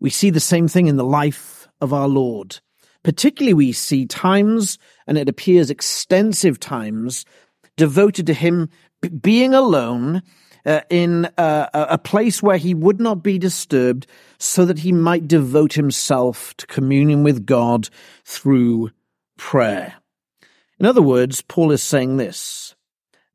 We 0.00 0.10
see 0.10 0.30
the 0.30 0.40
same 0.40 0.66
thing 0.66 0.88
in 0.88 0.96
the 0.96 1.04
life 1.04 1.68
of 1.80 1.92
our 1.92 2.08
Lord. 2.08 2.58
Particularly, 3.04 3.54
we 3.54 3.70
see 3.70 4.06
times, 4.06 4.76
and 5.06 5.16
it 5.16 5.28
appears 5.28 5.70
extensive 5.70 6.58
times, 6.58 7.24
devoted 7.76 8.26
to 8.26 8.34
him 8.34 8.70
being 9.20 9.54
alone 9.54 10.20
uh, 10.68 10.82
in 10.90 11.24
uh, 11.38 11.68
a 11.72 11.96
place 11.96 12.42
where 12.42 12.58
he 12.58 12.74
would 12.74 13.00
not 13.00 13.22
be 13.22 13.38
disturbed 13.38 14.06
so 14.38 14.66
that 14.66 14.80
he 14.80 14.92
might 14.92 15.26
devote 15.26 15.72
himself 15.72 16.54
to 16.58 16.66
communion 16.66 17.22
with 17.22 17.46
God 17.46 17.88
through 18.24 18.90
prayer. 19.38 19.94
In 20.78 20.84
other 20.84 21.00
words, 21.00 21.40
Paul 21.40 21.72
is 21.72 21.82
saying 21.82 22.18
this. 22.18 22.74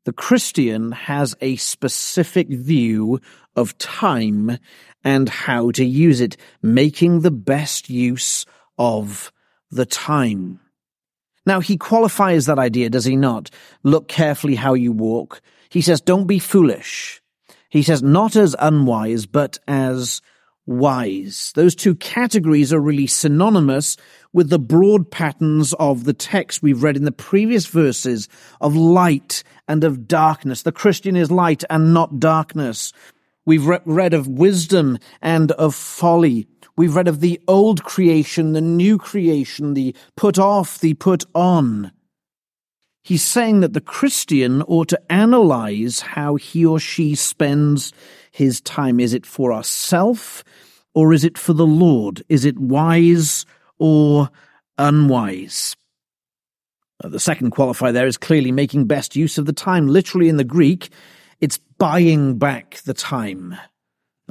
The 0.04 0.12
Christian 0.12 0.92
has 0.92 1.34
a 1.40 1.56
specific 1.56 2.48
view 2.48 3.20
of 3.56 3.76
time 3.78 4.58
and 5.02 5.28
how 5.28 5.72
to 5.72 5.84
use 5.84 6.20
it, 6.20 6.36
making 6.62 7.20
the 7.20 7.32
best 7.32 7.90
use 7.90 8.46
of 8.78 9.32
the 9.72 9.86
time. 9.86 10.60
Now, 11.46 11.60
he 11.60 11.76
qualifies 11.76 12.46
that 12.46 12.58
idea, 12.58 12.90
does 12.90 13.04
he 13.04 13.16
not? 13.16 13.50
Look 13.82 14.06
carefully 14.06 14.54
how 14.54 14.74
you 14.74 14.92
walk. 14.92 15.42
He 15.68 15.82
says, 15.82 16.00
don't 16.00 16.26
be 16.26 16.38
foolish. 16.38 17.20
He 17.74 17.82
says, 17.82 18.04
not 18.04 18.36
as 18.36 18.54
unwise, 18.60 19.26
but 19.26 19.58
as 19.66 20.22
wise. 20.64 21.50
Those 21.56 21.74
two 21.74 21.96
categories 21.96 22.72
are 22.72 22.78
really 22.78 23.08
synonymous 23.08 23.96
with 24.32 24.48
the 24.48 24.60
broad 24.60 25.10
patterns 25.10 25.72
of 25.80 26.04
the 26.04 26.12
text 26.12 26.62
we've 26.62 26.84
read 26.84 26.96
in 26.96 27.04
the 27.04 27.10
previous 27.10 27.66
verses 27.66 28.28
of 28.60 28.76
light 28.76 29.42
and 29.66 29.82
of 29.82 30.06
darkness. 30.06 30.62
The 30.62 30.70
Christian 30.70 31.16
is 31.16 31.32
light 31.32 31.64
and 31.68 31.92
not 31.92 32.20
darkness. 32.20 32.92
We've 33.44 33.66
re- 33.66 33.80
read 33.84 34.14
of 34.14 34.28
wisdom 34.28 34.96
and 35.20 35.50
of 35.50 35.74
folly. 35.74 36.46
We've 36.76 36.94
read 36.94 37.08
of 37.08 37.18
the 37.18 37.40
old 37.48 37.82
creation, 37.82 38.52
the 38.52 38.60
new 38.60 38.98
creation, 38.98 39.74
the 39.74 39.96
put 40.14 40.38
off, 40.38 40.78
the 40.78 40.94
put 40.94 41.24
on. 41.34 41.90
He's 43.04 43.22
saying 43.22 43.60
that 43.60 43.74
the 43.74 43.82
Christian 43.82 44.62
ought 44.62 44.88
to 44.88 45.12
analyze 45.12 46.00
how 46.00 46.36
he 46.36 46.64
or 46.64 46.80
she 46.80 47.14
spends 47.14 47.92
his 48.30 48.62
time. 48.62 48.98
Is 48.98 49.12
it 49.12 49.26
for 49.26 49.52
ourself 49.52 50.42
or 50.94 51.12
is 51.12 51.22
it 51.22 51.36
for 51.36 51.52
the 51.52 51.66
Lord? 51.66 52.24
Is 52.30 52.46
it 52.46 52.58
wise 52.58 53.44
or 53.78 54.30
unwise? 54.78 55.76
The 57.02 57.20
second 57.20 57.52
qualifier 57.52 57.92
there 57.92 58.06
is 58.06 58.16
clearly 58.16 58.52
making 58.52 58.86
best 58.86 59.14
use 59.14 59.36
of 59.36 59.44
the 59.44 59.52
time. 59.52 59.86
Literally 59.86 60.30
in 60.30 60.38
the 60.38 60.42
Greek, 60.42 60.88
it's 61.42 61.58
buying 61.76 62.38
back 62.38 62.80
the 62.86 62.94
time. 62.94 63.54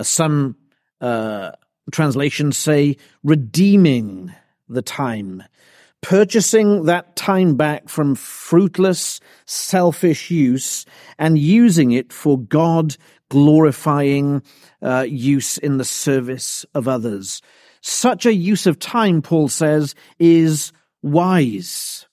Some 0.01 0.57
uh, 0.99 1.51
translations 1.91 2.57
say 2.57 2.97
redeeming 3.23 4.33
the 4.67 4.81
time, 4.81 5.43
purchasing 6.03 6.83
that 6.83 7.15
time 7.15 7.55
back 7.55 7.89
from 7.89 8.13
fruitless, 8.13 9.19
selfish 9.45 10.29
use 10.29 10.85
and 11.17 11.39
using 11.39 11.91
it 11.91 12.13
for 12.13 12.37
God 12.37 12.95
glorifying 13.29 14.43
uh, 14.83 15.05
use 15.09 15.57
in 15.57 15.77
the 15.77 15.85
service 15.85 16.65
of 16.75 16.87
others. 16.87 17.41
Such 17.81 18.25
a 18.25 18.33
use 18.33 18.67
of 18.67 18.77
time, 18.77 19.21
Paul 19.21 19.47
says, 19.47 19.95
is 20.19 20.71
wise. 21.01 22.05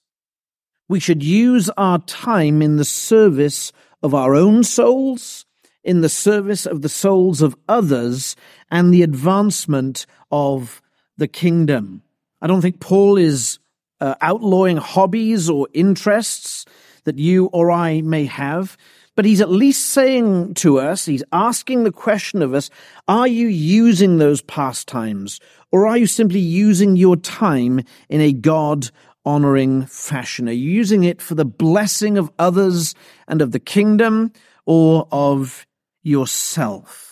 We 0.88 1.00
should 1.00 1.22
use 1.22 1.68
our 1.76 1.98
time 1.98 2.62
in 2.62 2.76
the 2.76 2.84
service 2.84 3.72
of 4.02 4.14
our 4.14 4.34
own 4.34 4.64
souls, 4.64 5.44
in 5.82 6.00
the 6.00 6.08
service 6.08 6.64
of 6.64 6.82
the 6.82 6.88
souls 6.88 7.42
of 7.42 7.56
others, 7.68 8.34
and 8.70 8.94
the 8.94 9.02
advancement 9.02 10.06
of 10.30 10.80
the 11.16 11.28
kingdom. 11.28 12.02
I 12.40 12.46
don't 12.46 12.62
think 12.62 12.80
Paul 12.80 13.18
is 13.18 13.58
uh, 14.00 14.14
outlawing 14.20 14.76
hobbies 14.76 15.48
or 15.48 15.68
interests 15.72 16.64
that 17.04 17.18
you 17.18 17.46
or 17.46 17.70
I 17.70 18.00
may 18.02 18.26
have, 18.26 18.76
but 19.16 19.24
he's 19.24 19.40
at 19.40 19.50
least 19.50 19.86
saying 19.90 20.54
to 20.54 20.78
us, 20.78 21.04
he's 21.04 21.24
asking 21.32 21.84
the 21.84 21.92
question 21.92 22.42
of 22.42 22.54
us, 22.54 22.70
are 23.08 23.26
you 23.26 23.48
using 23.48 24.18
those 24.18 24.42
pastimes, 24.42 25.40
or 25.72 25.86
are 25.86 25.98
you 25.98 26.06
simply 26.06 26.40
using 26.40 26.96
your 26.96 27.16
time 27.16 27.80
in 28.08 28.20
a 28.20 28.32
God 28.32 28.90
honoring 29.24 29.84
fashion? 29.86 30.48
Are 30.48 30.52
you 30.52 30.70
using 30.70 31.04
it 31.04 31.20
for 31.20 31.34
the 31.34 31.44
blessing 31.44 32.16
of 32.16 32.30
others 32.38 32.94
and 33.28 33.42
of 33.42 33.52
the 33.52 33.60
kingdom 33.60 34.32
or 34.64 35.06
of 35.12 35.66
yourself? 36.02 37.09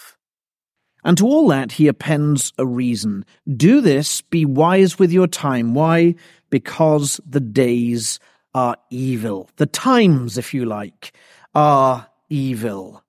And 1.04 1.16
to 1.18 1.26
all 1.26 1.48
that, 1.48 1.72
he 1.72 1.86
appends 1.86 2.52
a 2.58 2.66
reason. 2.66 3.24
Do 3.56 3.80
this, 3.80 4.20
be 4.20 4.44
wise 4.44 4.98
with 4.98 5.12
your 5.12 5.26
time. 5.26 5.74
Why? 5.74 6.14
Because 6.50 7.20
the 7.26 7.40
days 7.40 8.18
are 8.54 8.76
evil. 8.90 9.48
The 9.56 9.66
times, 9.66 10.38
if 10.38 10.52
you 10.52 10.64
like, 10.64 11.12
are 11.54 12.08
evil. 12.28 13.04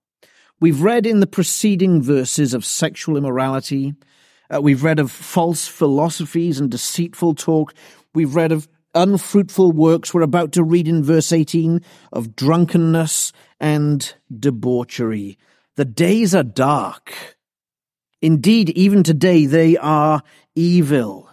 We've 0.59 0.81
read 0.81 1.05
in 1.05 1.19
the 1.19 1.27
preceding 1.27 2.01
verses 2.01 2.53
of 2.53 2.65
sexual 2.65 3.17
immorality. 3.17 3.93
Uh, 4.53 4.61
we've 4.61 4.83
read 4.83 4.99
of 4.99 5.11
false 5.11 5.67
philosophies 5.67 6.59
and 6.59 6.69
deceitful 6.69 7.35
talk. 7.35 7.73
We've 8.13 8.35
read 8.35 8.51
of 8.51 8.67
unfruitful 8.93 9.71
works. 9.71 10.13
We're 10.13 10.21
about 10.21 10.51
to 10.53 10.63
read 10.63 10.87
in 10.87 11.03
verse 11.03 11.31
18 11.31 11.81
of 12.11 12.35
drunkenness 12.35 13.31
and 13.59 14.13
debauchery. 14.37 15.37
The 15.75 15.85
days 15.85 16.35
are 16.35 16.43
dark. 16.43 17.37
Indeed, 18.21 18.69
even 18.71 19.03
today 19.03 19.45
they 19.45 19.77
are 19.77 20.21
evil. 20.55 21.29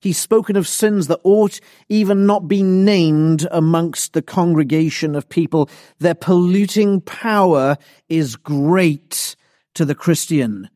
He's 0.00 0.18
spoken 0.18 0.56
of 0.56 0.66
sins 0.66 1.08
that 1.08 1.20
ought 1.24 1.60
even 1.90 2.24
not 2.24 2.48
be 2.48 2.62
named 2.62 3.46
amongst 3.50 4.14
the 4.14 4.22
congregation 4.22 5.14
of 5.14 5.28
people. 5.28 5.68
Their 5.98 6.14
polluting 6.14 7.02
power 7.02 7.76
is 8.08 8.36
great 8.36 9.36
to 9.74 9.84
the 9.84 9.94
Christian. 9.94 10.70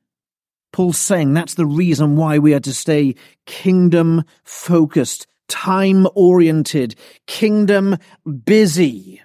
Paul's 0.72 0.98
saying 0.98 1.32
that's 1.32 1.54
the 1.54 1.64
reason 1.64 2.16
why 2.16 2.38
we 2.38 2.52
are 2.52 2.60
to 2.60 2.74
stay 2.74 3.14
kingdom 3.46 4.24
focused, 4.42 5.26
time 5.48 6.06
oriented, 6.14 6.94
kingdom 7.26 7.96
busy. 8.44 9.22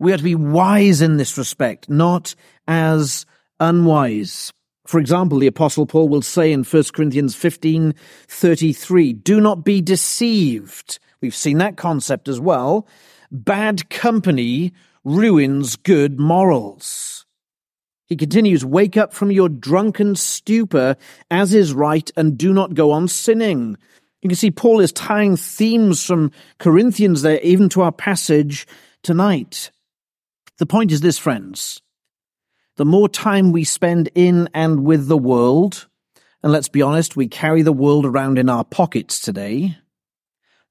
We 0.00 0.12
are 0.12 0.16
to 0.16 0.22
be 0.22 0.34
wise 0.34 1.02
in 1.02 1.18
this 1.18 1.38
respect, 1.38 1.88
not 1.88 2.34
as 2.66 3.26
unwise. 3.60 4.52
For 4.88 4.98
example, 4.98 5.38
the 5.38 5.46
apostle 5.48 5.84
Paul 5.84 6.08
will 6.08 6.22
say 6.22 6.50
in 6.50 6.64
1 6.64 6.82
Corinthians 6.94 7.34
15, 7.34 7.94
33, 8.26 9.12
do 9.12 9.38
not 9.38 9.62
be 9.62 9.82
deceived. 9.82 10.98
We've 11.20 11.34
seen 11.34 11.58
that 11.58 11.76
concept 11.76 12.26
as 12.26 12.40
well. 12.40 12.88
Bad 13.30 13.90
company 13.90 14.72
ruins 15.04 15.76
good 15.76 16.18
morals. 16.18 17.26
He 18.06 18.16
continues, 18.16 18.64
wake 18.64 18.96
up 18.96 19.12
from 19.12 19.30
your 19.30 19.50
drunken 19.50 20.16
stupor 20.16 20.96
as 21.30 21.52
is 21.52 21.74
right 21.74 22.10
and 22.16 22.38
do 22.38 22.54
not 22.54 22.72
go 22.72 22.90
on 22.90 23.08
sinning. 23.08 23.76
You 24.22 24.30
can 24.30 24.36
see 24.36 24.50
Paul 24.50 24.80
is 24.80 24.90
tying 24.90 25.36
themes 25.36 26.02
from 26.02 26.32
Corinthians 26.56 27.20
there 27.20 27.40
even 27.40 27.68
to 27.68 27.82
our 27.82 27.92
passage 27.92 28.66
tonight. 29.02 29.70
The 30.56 30.64
point 30.64 30.92
is 30.92 31.02
this, 31.02 31.18
friends 31.18 31.82
the 32.78 32.84
more 32.84 33.08
time 33.08 33.50
we 33.50 33.64
spend 33.64 34.08
in 34.14 34.48
and 34.54 34.84
with 34.84 35.08
the 35.08 35.18
world, 35.18 35.88
and 36.44 36.52
let's 36.52 36.68
be 36.68 36.80
honest, 36.80 37.16
we 37.16 37.26
carry 37.26 37.62
the 37.62 37.72
world 37.72 38.06
around 38.06 38.38
in 38.38 38.48
our 38.48 38.62
pockets 38.62 39.18
today, 39.18 39.76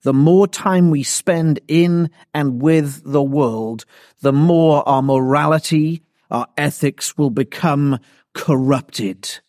the 0.04 0.14
more 0.14 0.48
time 0.48 0.90
we 0.90 1.04
spend 1.04 1.60
in 1.68 2.10
and 2.34 2.62
with 2.62 3.02
the 3.04 3.22
world, 3.22 3.84
the 4.22 4.32
more 4.32 4.88
our 4.88 5.02
morality, 5.02 6.02
our 6.32 6.48
ethics 6.56 7.18
will 7.18 7.30
become 7.30 8.00
corrupted. 8.34 9.40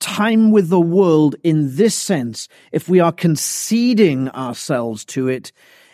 Time 0.00 0.50
with 0.50 0.68
the 0.68 0.80
world 0.80 1.36
in 1.44 1.76
this 1.76 1.94
sense, 1.94 2.48
if 2.72 2.88
we 2.88 2.98
are 2.98 3.12
conceding 3.12 4.28
ourselves 4.30 5.04
to 5.04 5.28
it, 5.28 5.52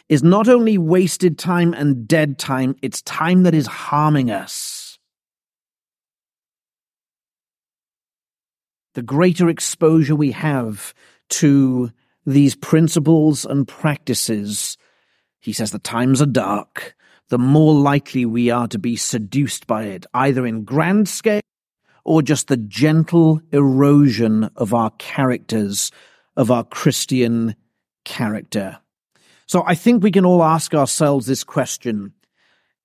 is 0.09 0.23
not 0.23 0.49
only 0.49 0.79
wasted 0.79 1.39
time 1.39 1.75
and 1.75 2.09
dead 2.09 2.39
time, 2.39 2.75
it's 2.81 3.03
time 3.03 3.43
that 3.43 3.53
is 3.53 3.67
harming 3.67 4.31
us. 4.31 4.78
The 8.99 9.03
greater 9.03 9.49
exposure 9.49 10.17
we 10.17 10.33
have 10.33 10.93
to 11.29 11.93
these 12.27 12.57
principles 12.57 13.45
and 13.45 13.69
practices, 13.69 14.77
he 15.39 15.53
says 15.53 15.71
the 15.71 15.79
times 15.79 16.21
are 16.21 16.27
dark, 16.27 16.97
the 17.29 17.39
more 17.39 17.75
likely 17.75 18.27
we 18.27 18.51
are 18.51 18.67
to 18.67 18.77
be 18.77 18.97
seduced 18.97 19.69
by 19.69 19.85
it, 19.85 20.05
either 20.15 20.45
in 20.45 20.65
grand 20.65 21.09
scale 21.09 21.43
or 22.05 22.23
just 22.23 22.49
the 22.49 22.57
gentle 22.57 23.41
erosion 23.53 24.51
of 24.57 24.75
our 24.75 24.91
characters, 24.99 25.93
of 26.37 26.51
our 26.51 26.65
Christian 26.65 27.55
character. 28.05 28.81
So 29.47 29.63
I 29.65 29.77
think 29.77 30.03
we 30.03 30.11
can 30.11 30.27
all 30.27 30.43
ask 30.43 30.75
ourselves 30.75 31.27
this 31.27 31.45
question. 31.45 32.15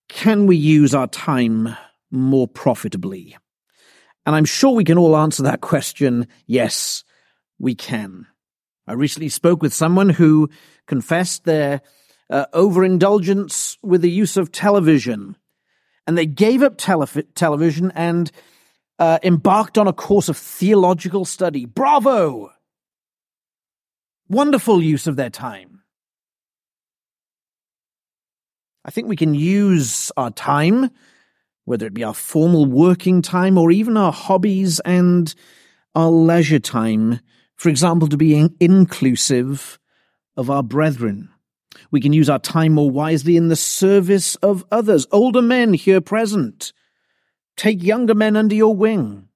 Can 0.10 0.46
we 0.46 0.58
use 0.58 0.93
our 0.93 1.08
time 1.08 1.75
more 2.12 2.48
profitably? 2.48 3.36
And 4.25 4.35
I'm 4.35 4.45
sure 4.45 4.71
we 4.71 4.83
can 4.83 4.97
all 4.97 5.17
answer 5.17 5.43
that 5.43 5.61
question. 5.61 6.27
Yes, 6.45 7.03
we 7.59 7.75
can. 7.75 8.27
I 8.87 8.93
recently 8.93 9.29
spoke 9.29 9.61
with 9.61 9.73
someone 9.73 10.09
who 10.09 10.49
confessed 10.87 11.45
their 11.45 11.81
uh, 12.29 12.45
overindulgence 12.53 13.77
with 13.81 14.01
the 14.01 14.11
use 14.11 14.37
of 14.37 14.51
television. 14.51 15.37
And 16.07 16.17
they 16.17 16.25
gave 16.25 16.63
up 16.63 16.75
tele- 16.77 17.07
television 17.35 17.91
and 17.95 18.31
uh, 18.99 19.19
embarked 19.23 19.77
on 19.77 19.87
a 19.87 19.93
course 19.93 20.29
of 20.29 20.37
theological 20.37 21.25
study. 21.25 21.65
Bravo! 21.65 22.51
Wonderful 24.29 24.81
use 24.81 25.07
of 25.07 25.15
their 25.15 25.29
time. 25.29 25.81
I 28.85 28.91
think 28.91 29.07
we 29.07 29.15
can 29.15 29.33
use 29.33 30.11
our 30.17 30.31
time, 30.31 30.89
whether 31.65 31.86
it 31.86 31.93
be 31.93 32.03
our 32.03 32.13
formal 32.13 32.65
working 32.65 33.22
time 33.22 33.58
or 33.58 33.72
even 33.72 33.98
our 33.98 34.12
hobbies 34.12 34.79
and 34.82 35.34
our 35.96 36.10
leisure 36.10 36.60
time, 36.60 37.20
for 37.55 37.70
example, 37.70 38.08
to 38.08 38.17
be 38.17 38.36
in- 38.36 38.55
inclusive 38.60 39.79
of 40.36 40.50
our 40.50 40.63
brethren. 40.63 41.29
We 41.91 42.01
can 42.01 42.13
use 42.13 42.29
our 42.29 42.39
time 42.39 42.74
more 42.74 42.89
wisely 42.89 43.38
in 43.38 43.48
the 43.48 43.55
service 43.55 44.36
of 44.38 44.65
others. 44.72 45.08
Older 45.12 45.41
men 45.41 45.74
here 45.74 46.01
present. 46.01 46.74
Take 47.55 47.84
younger 47.84 48.15
men 48.15 48.36
under 48.36 48.55
your 48.55 48.75
wing. 48.75 49.27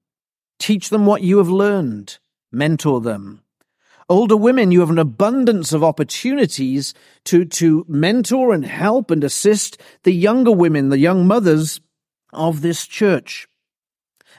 Teach 0.58 0.90
them 0.90 1.06
what 1.06 1.22
you 1.22 1.38
have 1.38 1.48
learned. 1.48 2.18
Mentor 2.50 3.00
them. 3.00 3.42
Older 4.08 4.36
women, 4.36 4.72
you 4.72 4.80
have 4.80 4.90
an 4.90 4.98
abundance 4.98 5.72
of 5.72 5.84
opportunities 5.84 6.94
to, 7.24 7.44
to 7.44 7.84
mentor 7.88 8.54
and 8.54 8.64
help 8.64 9.10
and 9.10 9.22
assist 9.22 9.78
the 10.02 10.12
younger 10.12 10.50
women, 10.50 10.88
the 10.88 10.98
young 10.98 11.26
mothers 11.26 11.80
of 12.32 12.60
this 12.60 12.86
church. 12.86 13.48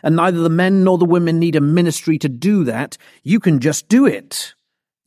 And 0.03 0.15
neither 0.15 0.39
the 0.39 0.49
men 0.49 0.83
nor 0.83 0.97
the 0.97 1.05
women 1.05 1.39
need 1.39 1.55
a 1.55 1.61
ministry 1.61 2.17
to 2.19 2.29
do 2.29 2.63
that. 2.63 2.97
You 3.23 3.39
can 3.39 3.59
just 3.59 3.89
do 3.89 4.05
it. 4.05 4.53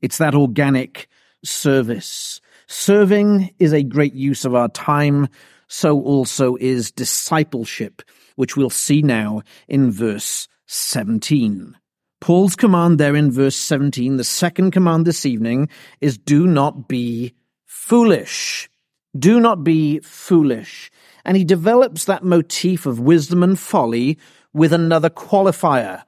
It's 0.00 0.18
that 0.18 0.34
organic 0.34 1.08
service. 1.44 2.40
Serving 2.66 3.54
is 3.58 3.72
a 3.72 3.82
great 3.82 4.14
use 4.14 4.44
of 4.44 4.54
our 4.54 4.68
time. 4.68 5.28
So 5.68 6.00
also 6.02 6.56
is 6.56 6.90
discipleship, 6.90 8.02
which 8.36 8.56
we'll 8.56 8.70
see 8.70 9.00
now 9.00 9.42
in 9.68 9.90
verse 9.90 10.48
17. 10.66 11.76
Paul's 12.20 12.54
command 12.54 12.98
there 12.98 13.16
in 13.16 13.32
verse 13.32 13.56
17, 13.56 14.16
the 14.16 14.24
second 14.24 14.70
command 14.70 15.06
this 15.06 15.26
evening, 15.26 15.68
is 16.00 16.18
do 16.18 16.46
not 16.46 16.86
be 16.86 17.34
foolish. 17.66 18.70
Do 19.18 19.40
not 19.40 19.64
be 19.64 19.98
foolish. 20.00 20.90
And 21.24 21.36
he 21.36 21.44
develops 21.44 22.04
that 22.04 22.24
motif 22.24 22.86
of 22.86 23.00
wisdom 23.00 23.42
and 23.42 23.58
folly 23.58 24.18
with 24.52 24.72
another 24.72 25.10
qualifier. 25.10 26.02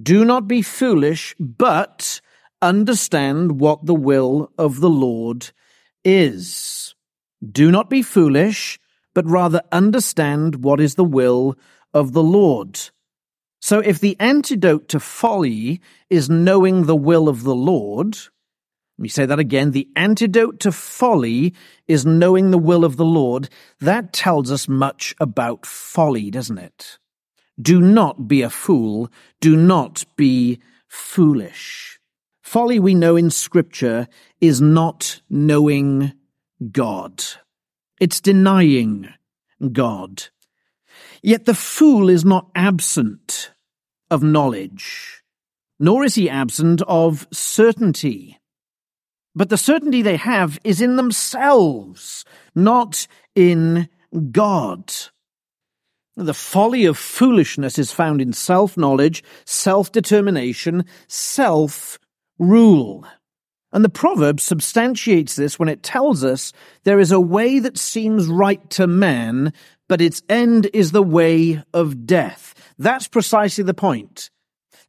Do 0.00 0.24
not 0.24 0.48
be 0.48 0.62
foolish, 0.62 1.34
but 1.38 2.20
understand 2.60 3.60
what 3.60 3.86
the 3.86 3.94
will 3.94 4.52
of 4.56 4.80
the 4.80 4.90
Lord 4.90 5.50
is. 6.04 6.94
Do 7.50 7.70
not 7.70 7.90
be 7.90 8.02
foolish, 8.02 8.78
but 9.14 9.26
rather 9.26 9.62
understand 9.72 10.64
what 10.64 10.80
is 10.80 10.94
the 10.94 11.04
will 11.04 11.56
of 11.92 12.12
the 12.12 12.22
Lord. 12.22 12.80
So 13.60 13.80
if 13.80 14.00
the 14.00 14.16
antidote 14.18 14.88
to 14.88 15.00
folly 15.00 15.80
is 16.08 16.30
knowing 16.30 16.84
the 16.84 16.96
will 16.96 17.28
of 17.28 17.42
the 17.42 17.54
Lord, 17.54 18.18
let 18.98 19.02
me 19.02 19.08
say 19.08 19.26
that 19.26 19.38
again. 19.38 19.70
The 19.70 19.88
antidote 19.96 20.60
to 20.60 20.72
folly 20.72 21.54
is 21.88 22.04
knowing 22.04 22.50
the 22.50 22.58
will 22.58 22.84
of 22.84 22.96
the 22.96 23.04
Lord. 23.04 23.48
That 23.80 24.12
tells 24.12 24.50
us 24.50 24.68
much 24.68 25.14
about 25.18 25.64
folly, 25.64 26.30
doesn't 26.30 26.58
it? 26.58 26.98
Do 27.60 27.80
not 27.80 28.28
be 28.28 28.42
a 28.42 28.50
fool. 28.50 29.10
Do 29.40 29.56
not 29.56 30.04
be 30.16 30.60
foolish. 30.88 31.98
Folly, 32.42 32.78
we 32.78 32.94
know 32.94 33.16
in 33.16 33.30
Scripture, 33.30 34.08
is 34.40 34.60
not 34.60 35.22
knowing 35.30 36.12
God. 36.70 37.24
It's 37.98 38.20
denying 38.20 39.08
God. 39.72 40.24
Yet 41.22 41.46
the 41.46 41.54
fool 41.54 42.10
is 42.10 42.24
not 42.24 42.50
absent 42.54 43.52
of 44.10 44.22
knowledge, 44.22 45.22
nor 45.80 46.04
is 46.04 46.16
he 46.16 46.28
absent 46.28 46.82
of 46.82 47.26
certainty. 47.32 48.38
But 49.34 49.48
the 49.48 49.56
certainty 49.56 50.02
they 50.02 50.16
have 50.16 50.58
is 50.62 50.80
in 50.80 50.96
themselves, 50.96 52.24
not 52.54 53.06
in 53.34 53.88
God. 54.30 54.92
The 56.16 56.34
folly 56.34 56.84
of 56.84 56.98
foolishness 56.98 57.78
is 57.78 57.92
found 57.92 58.20
in 58.20 58.34
self 58.34 58.76
knowledge, 58.76 59.24
self 59.46 59.90
determination, 59.90 60.84
self 61.08 61.98
rule. 62.38 63.06
And 63.72 63.82
the 63.82 63.88
proverb 63.88 64.38
substantiates 64.38 65.34
this 65.34 65.58
when 65.58 65.70
it 65.70 65.82
tells 65.82 66.22
us 66.22 66.52
there 66.84 67.00
is 67.00 67.10
a 67.10 67.20
way 67.20 67.58
that 67.58 67.78
seems 67.78 68.26
right 68.26 68.68
to 68.70 68.86
man, 68.86 69.54
but 69.88 70.02
its 70.02 70.22
end 70.28 70.68
is 70.74 70.92
the 70.92 71.02
way 71.02 71.62
of 71.72 72.06
death. 72.06 72.54
That's 72.78 73.08
precisely 73.08 73.64
the 73.64 73.72
point. 73.72 74.28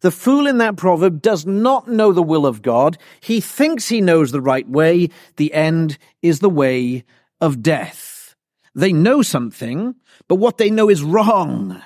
The 0.04 0.12
fool 0.12 0.48
in 0.48 0.58
that 0.58 0.76
proverb 0.76 1.22
does 1.22 1.46
not 1.46 1.88
know 1.88 2.12
the 2.12 2.22
will 2.22 2.46
of 2.46 2.62
God. 2.62 2.98
He 3.22 3.40
thinks 3.40 3.88
he 3.88 4.02
knows 4.02 4.32
the 4.34 4.42
right 4.42 4.68
way. 4.68 5.10
The 5.38 5.54
end 5.54 5.98
is 6.22 6.40
the 6.40 6.50
way 6.50 7.06
of 7.40 7.64
death. 7.64 8.36
They 8.76 8.92
know 8.92 9.22
something, 9.22 9.96
but 10.28 10.36
what 10.36 10.58
they 10.58 10.70
know 10.70 10.90
is 10.90 11.02
wrong. 11.02 11.82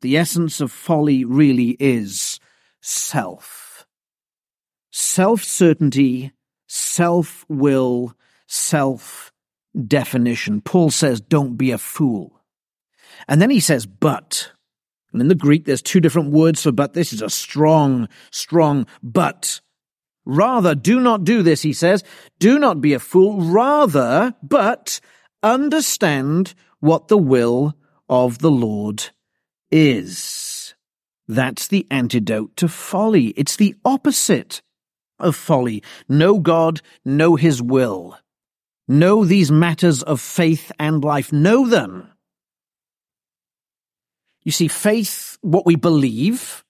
The 0.00 0.16
essence 0.16 0.62
of 0.62 0.72
folly 0.72 1.26
really 1.26 1.76
is 1.78 2.40
self. 2.80 3.86
Self 4.90 5.44
certainty, 5.44 6.32
self 6.68 7.44
will, 7.50 8.14
self 8.46 9.30
definition. 9.86 10.62
Paul 10.62 10.90
says, 10.90 11.20
don't 11.20 11.56
be 11.56 11.70
a 11.70 11.76
fool. 11.76 12.40
And 13.28 13.42
then 13.42 13.50
he 13.50 13.60
says, 13.60 13.84
but. 13.84 14.52
And 15.12 15.20
in 15.20 15.28
the 15.28 15.34
Greek, 15.34 15.64
there's 15.64 15.82
two 15.82 16.00
different 16.00 16.30
words 16.30 16.62
for 16.62 16.72
but. 16.72 16.94
This 16.94 17.12
is 17.12 17.22
a 17.22 17.30
strong, 17.30 18.08
strong 18.30 18.86
but. 19.02 19.60
Rather, 20.24 20.74
do 20.74 21.00
not 21.00 21.24
do 21.24 21.42
this, 21.42 21.62
he 21.62 21.72
says. 21.72 22.04
Do 22.38 22.58
not 22.58 22.80
be 22.80 22.92
a 22.94 22.98
fool. 22.98 23.40
Rather, 23.40 24.34
but 24.42 25.00
understand 25.42 26.54
what 26.80 27.08
the 27.08 27.18
will 27.18 27.74
of 28.08 28.38
the 28.38 28.50
Lord 28.50 29.10
is. 29.70 30.74
That's 31.28 31.66
the 31.66 31.86
antidote 31.90 32.56
to 32.56 32.68
folly. 32.68 33.28
It's 33.28 33.56
the 33.56 33.74
opposite 33.84 34.62
of 35.18 35.36
folly. 35.36 35.82
Know 36.08 36.38
God, 36.38 36.82
know 37.04 37.36
His 37.36 37.62
will. 37.62 38.18
Know 38.88 39.24
these 39.24 39.50
matters 39.50 40.02
of 40.02 40.20
faith 40.20 40.70
and 40.78 41.02
life. 41.02 41.32
Know 41.32 41.66
them. 41.66 42.11
You 44.42 44.52
see, 44.52 44.68
faith, 44.68 45.38
what 45.40 45.66
we 45.66 45.76
believe, 45.76 46.64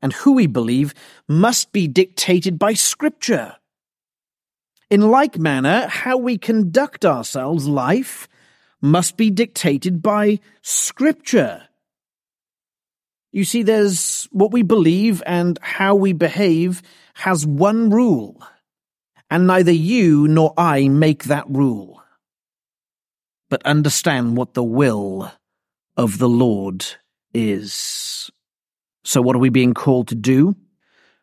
and 0.00 0.12
who 0.12 0.32
we 0.32 0.46
believe, 0.46 0.94
must 1.28 1.72
be 1.72 1.86
dictated 1.86 2.58
by 2.58 2.74
Scripture. 2.74 3.56
In 4.90 5.10
like 5.10 5.38
manner, 5.38 5.86
how 5.86 6.16
we 6.16 6.38
conduct 6.38 7.04
ourselves, 7.04 7.68
life, 7.68 8.26
must 8.80 9.16
be 9.16 9.30
dictated 9.30 10.02
by 10.02 10.40
Scripture. 10.62 11.64
You 13.32 13.44
see, 13.44 13.62
there's 13.62 14.26
what 14.32 14.50
we 14.50 14.62
believe 14.62 15.22
and 15.26 15.58
how 15.62 15.94
we 15.94 16.12
behave 16.12 16.82
has 17.14 17.46
one 17.46 17.90
rule, 17.90 18.42
and 19.30 19.46
neither 19.46 19.70
you 19.70 20.26
nor 20.26 20.54
I 20.56 20.88
make 20.88 21.24
that 21.24 21.48
rule. 21.48 22.02
But 23.48 23.64
understand 23.66 24.36
what 24.36 24.54
the 24.54 24.64
will 24.64 25.30
of 25.96 26.18
the 26.18 26.28
Lord 26.28 26.86
is. 27.34 28.30
So, 29.04 29.22
what 29.22 29.36
are 29.36 29.40
we 29.40 29.48
being 29.48 29.74
called 29.74 30.08
to 30.08 30.14
do? 30.14 30.56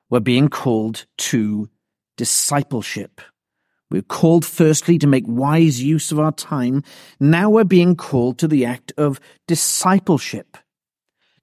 We're 0.09 0.19
being 0.19 0.49
called 0.49 1.05
to 1.17 1.69
discipleship. 2.15 3.21
We're 3.89 4.01
called 4.01 4.45
firstly 4.45 4.97
to 4.99 5.07
make 5.07 5.23
wise 5.27 5.81
use 5.81 6.11
of 6.11 6.19
our 6.19 6.31
time. 6.31 6.83
Now 7.19 7.49
we're 7.49 7.63
being 7.63 7.95
called 7.95 8.37
to 8.39 8.47
the 8.47 8.65
act 8.65 8.91
of 8.97 9.19
discipleship, 9.47 10.57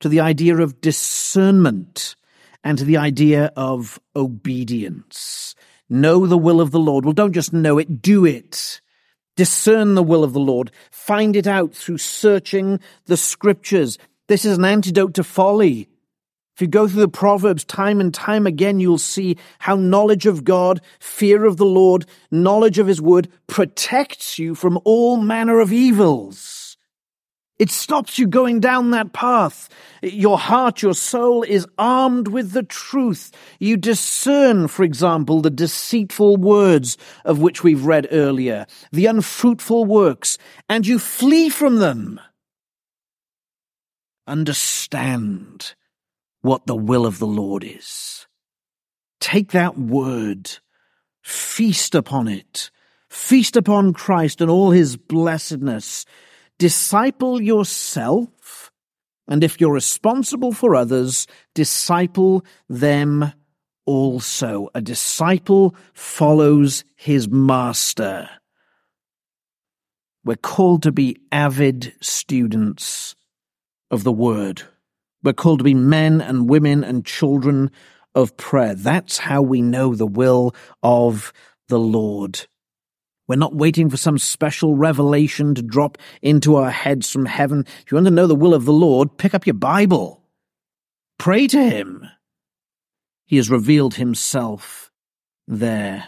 to 0.01 0.09
the 0.09 0.21
idea 0.21 0.57
of 0.57 0.81
discernment, 0.81 2.17
and 2.63 2.77
to 2.79 2.85
the 2.85 2.99
idea 2.99 3.53
of 3.57 3.99
obedience. 4.15 5.55
Know 5.89 6.27
the 6.27 6.39
will 6.39 6.61
of 6.61 6.71
the 6.71 6.79
Lord. 6.79 7.05
Well, 7.05 7.15
don't 7.15 7.33
just 7.33 7.53
know 7.53 7.79
it, 7.79 8.03
do 8.03 8.25
it. 8.25 8.81
Discern 9.37 9.95
the 9.95 10.03
will 10.03 10.23
of 10.23 10.33
the 10.33 10.41
Lord. 10.41 10.71
Find 10.91 11.37
it 11.37 11.47
out 11.47 11.75
through 11.75 11.99
searching 11.99 12.79
the 13.07 13.17
scriptures. 13.17 13.99
This 14.27 14.45
is 14.45 14.57
an 14.57 14.65
antidote 14.65 15.15
to 15.15 15.25
folly. 15.25 15.89
If 16.55 16.63
you 16.63 16.67
go 16.67 16.89
through 16.89 17.01
the 17.01 17.09
Proverbs 17.09 17.65
time 17.65 18.01
and 18.01 18.15
time 18.15 18.47
again, 18.47 18.81
you'll 18.81 18.97
see 18.97 19.37
how 19.59 19.77
knowledge 19.77 20.25
of 20.25 20.45
God, 20.45 20.81
fear 20.99 21.45
of 21.45 21.57
the 21.57 21.67
Lord, 21.67 22.07
knowledge 22.31 22.79
of 22.79 22.87
His 22.87 23.03
word 23.03 23.29
protects 23.49 24.39
you 24.39 24.55
from 24.55 24.79
all 24.85 25.17
manner 25.19 25.61
of 25.61 25.73
evils. 25.73 26.79
It 27.59 27.71
stops 27.71 28.19
you 28.19 28.27
going 28.27 28.61
down 28.61 28.93
that 28.93 29.13
path. 29.13 29.69
Your 30.03 30.39
heart, 30.39 30.81
your 30.81 30.95
soul 30.95 31.43
is 31.43 31.67
armed 31.77 32.29
with 32.29 32.53
the 32.53 32.63
truth. 32.63 33.31
You 33.59 33.77
discern, 33.77 34.69
for 34.69 34.85
example, 34.85 35.41
the 35.41 35.51
deceitful 35.51 36.37
words 36.37 36.97
of 37.25 37.41
which 37.41 37.63
we've 37.63 37.85
read 37.85 38.09
earlier, 38.11 38.67
the 38.91 39.07
unfruitful 39.07 39.85
works, 39.85 40.39
and 40.69 40.87
you 40.87 40.99
flee 40.99 41.49
from 41.49 41.77
them. 41.77 42.21
Understand 44.27 45.75
what 46.41 46.67
the 46.67 46.77
will 46.77 47.07
of 47.07 47.19
the 47.19 47.27
Lord 47.27 47.65
is. 47.65 48.27
Take 49.21 49.53
that 49.53 49.79
word, 49.79 50.51
feast 51.23 51.95
upon 51.95 52.29
it, 52.29 52.71
feast 53.09 53.57
upon 53.57 53.93
Christ 53.93 54.41
and 54.41 54.51
all 54.51 54.71
his 54.71 54.97
blessedness, 54.97 56.05
disciple 56.59 57.41
yourself, 57.41 58.71
and 59.27 59.43
if 59.43 59.61
you're 59.61 59.73
responsible 59.73 60.53
for 60.53 60.75
others, 60.75 61.27
disciple 61.55 62.45
them 62.69 63.33
also. 63.87 64.69
A 64.75 64.81
disciple 64.83 65.75
follows 65.95 66.85
his 66.97 67.29
master. 67.29 68.29
We're 70.25 70.37
called 70.37 70.83
to 70.85 70.93
be 70.93 71.19
avid 71.33 71.95
students 72.01 73.15
of 73.95 74.05
the 74.05 74.13
word. 74.13 74.63
We're 75.23 75.33
called 75.33 75.61
to 75.61 75.65
be 75.65 75.73
men 75.73 76.21
and 76.21 76.51
women 76.51 76.85
and 76.85 77.07
children 77.07 77.71
of 78.15 78.37
prayer. 78.37 78.75
That's 78.75 79.17
how 79.17 79.41
we 79.41 79.63
know 79.63 79.95
the 79.95 80.07
will 80.07 80.55
of 80.83 81.33
the 81.69 81.79
Lord. 81.79 82.47
We're 83.27 83.37
not 83.37 83.55
waiting 83.55 83.89
for 83.89 83.97
some 83.97 84.19
special 84.19 84.75
revelation 84.75 85.55
to 85.55 85.63
drop 85.63 85.97
into 86.21 86.57
our 86.57 86.71
heads 86.71 87.11
from 87.11 87.25
heaven. 87.25 87.65
If 87.67 87.91
you 87.91 87.97
want 87.97 88.07
to 88.07 88.11
know 88.11 88.27
the 88.27 88.35
will 88.35 88.53
of 88.53 88.67
the 88.67 88.73
Lord, 88.73 89.17
pick 89.17 89.33
up 89.33 89.47
your 89.47 89.55
Bible. 89.55 90.23
Pray 91.19 91.47
to 91.47 91.63
Him. 91.63 92.07
He 93.25 93.37
has 93.37 93.49
revealed 93.49 93.95
Himself 93.95 94.91
there. 95.49 96.05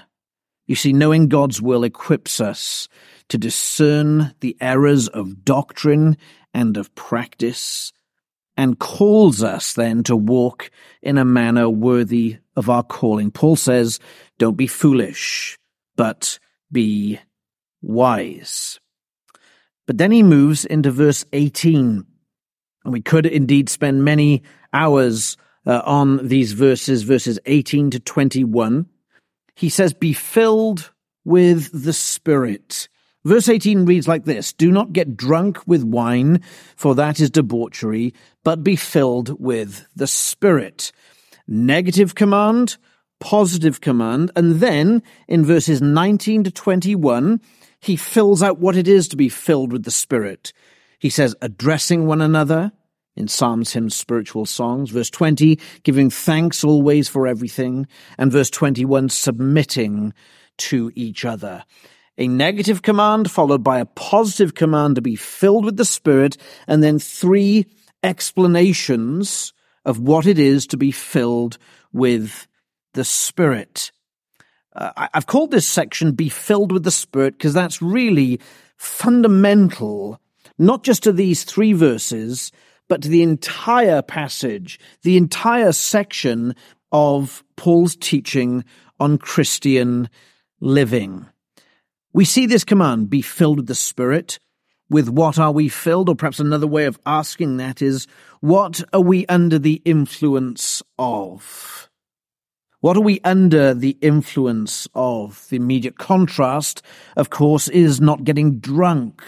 You 0.66 0.74
see, 0.74 0.92
knowing 0.92 1.28
God's 1.28 1.62
will 1.62 1.84
equips 1.84 2.40
us 2.40 2.88
to 3.28 3.38
discern 3.38 4.34
the 4.40 4.56
errors 4.60 5.08
of 5.08 5.44
doctrine 5.44 6.16
and 6.56 6.78
of 6.78 6.92
practice 6.94 7.92
and 8.56 8.78
calls 8.78 9.42
us 9.42 9.74
then 9.74 10.02
to 10.02 10.16
walk 10.16 10.70
in 11.02 11.18
a 11.18 11.24
manner 11.24 11.68
worthy 11.68 12.38
of 12.56 12.70
our 12.70 12.82
calling. 12.82 13.30
Paul 13.30 13.56
says, 13.56 14.00
don't 14.38 14.56
be 14.56 14.66
foolish, 14.66 15.58
but 15.96 16.38
be 16.72 17.20
wise. 17.82 18.80
But 19.86 19.98
then 19.98 20.10
he 20.10 20.22
moves 20.22 20.64
into 20.64 20.90
verse 20.90 21.26
18. 21.34 22.06
And 22.84 22.92
we 22.92 23.02
could 23.02 23.26
indeed 23.26 23.68
spend 23.68 24.02
many 24.02 24.42
hours 24.72 25.36
uh, 25.66 25.82
on 25.84 26.26
these 26.26 26.52
verses, 26.52 27.02
verses 27.02 27.38
18 27.44 27.90
to 27.90 28.00
21. 28.00 28.86
He 29.54 29.68
says, 29.68 29.92
be 29.92 30.14
filled 30.14 30.90
with 31.22 31.84
the 31.84 31.92
Spirit. 31.92 32.88
Verse 33.26 33.48
18 33.48 33.86
reads 33.86 34.06
like 34.06 34.24
this 34.24 34.52
Do 34.52 34.70
not 34.70 34.92
get 34.92 35.16
drunk 35.16 35.58
with 35.66 35.82
wine, 35.82 36.42
for 36.76 36.94
that 36.94 37.18
is 37.18 37.28
debauchery, 37.28 38.14
but 38.44 38.62
be 38.62 38.76
filled 38.76 39.40
with 39.40 39.84
the 39.96 40.06
Spirit. 40.06 40.92
Negative 41.48 42.14
command, 42.14 42.76
positive 43.18 43.80
command, 43.80 44.30
and 44.36 44.60
then 44.60 45.02
in 45.26 45.44
verses 45.44 45.82
19 45.82 46.44
to 46.44 46.52
21, 46.52 47.40
he 47.80 47.96
fills 47.96 48.44
out 48.44 48.60
what 48.60 48.76
it 48.76 48.86
is 48.86 49.08
to 49.08 49.16
be 49.16 49.28
filled 49.28 49.72
with 49.72 49.82
the 49.82 49.90
Spirit. 49.90 50.52
He 51.00 51.10
says, 51.10 51.34
addressing 51.42 52.06
one 52.06 52.20
another, 52.20 52.70
in 53.16 53.26
psalms, 53.26 53.72
hymns, 53.72 53.96
spiritual 53.96 54.46
songs. 54.46 54.90
Verse 54.90 55.10
20, 55.10 55.58
giving 55.82 56.10
thanks 56.10 56.62
always 56.62 57.08
for 57.08 57.26
everything. 57.26 57.88
And 58.18 58.30
verse 58.30 58.50
21, 58.50 59.08
submitting 59.08 60.14
to 60.58 60.92
each 60.94 61.24
other 61.24 61.64
a 62.18 62.28
negative 62.28 62.82
command 62.82 63.30
followed 63.30 63.62
by 63.62 63.78
a 63.78 63.86
positive 63.86 64.54
command 64.54 64.96
to 64.96 65.02
be 65.02 65.16
filled 65.16 65.64
with 65.64 65.76
the 65.76 65.84
Spirit, 65.84 66.36
and 66.66 66.82
then 66.82 66.98
three 66.98 67.66
explanations 68.02 69.52
of 69.84 70.00
what 70.00 70.26
it 70.26 70.38
is 70.38 70.66
to 70.68 70.76
be 70.76 70.90
filled 70.90 71.58
with 71.92 72.46
the 72.94 73.04
Spirit. 73.04 73.92
Uh, 74.74 75.08
I've 75.14 75.26
called 75.26 75.50
this 75.50 75.66
section 75.66 76.12
Be 76.12 76.28
Filled 76.28 76.72
with 76.72 76.84
the 76.84 76.90
Spirit 76.90 77.38
because 77.38 77.54
that's 77.54 77.80
really 77.80 78.40
fundamental, 78.76 80.20
not 80.58 80.82
just 80.82 81.04
to 81.04 81.12
these 81.12 81.44
three 81.44 81.72
verses, 81.72 82.52
but 82.88 83.02
to 83.02 83.08
the 83.08 83.22
entire 83.22 84.02
passage, 84.02 84.78
the 85.02 85.16
entire 85.16 85.72
section 85.72 86.54
of 86.92 87.42
Paul's 87.56 87.96
teaching 87.96 88.64
on 89.00 89.18
Christian 89.18 90.08
living. 90.60 91.26
We 92.16 92.24
see 92.24 92.46
this 92.46 92.64
command, 92.64 93.10
be 93.10 93.20
filled 93.20 93.58
with 93.58 93.66
the 93.66 93.74
Spirit. 93.74 94.38
With 94.88 95.06
what 95.06 95.38
are 95.38 95.52
we 95.52 95.68
filled? 95.68 96.08
Or 96.08 96.14
perhaps 96.14 96.40
another 96.40 96.66
way 96.66 96.86
of 96.86 96.98
asking 97.04 97.58
that 97.58 97.82
is, 97.82 98.06
what 98.40 98.82
are 98.94 99.02
we 99.02 99.26
under 99.26 99.58
the 99.58 99.82
influence 99.84 100.82
of? 100.98 101.90
What 102.80 102.96
are 102.96 103.02
we 103.02 103.20
under 103.22 103.74
the 103.74 103.98
influence 104.00 104.88
of? 104.94 105.46
The 105.50 105.56
immediate 105.56 105.98
contrast, 105.98 106.80
of 107.18 107.28
course, 107.28 107.68
is 107.68 108.00
not 108.00 108.24
getting 108.24 108.60
drunk. 108.60 109.22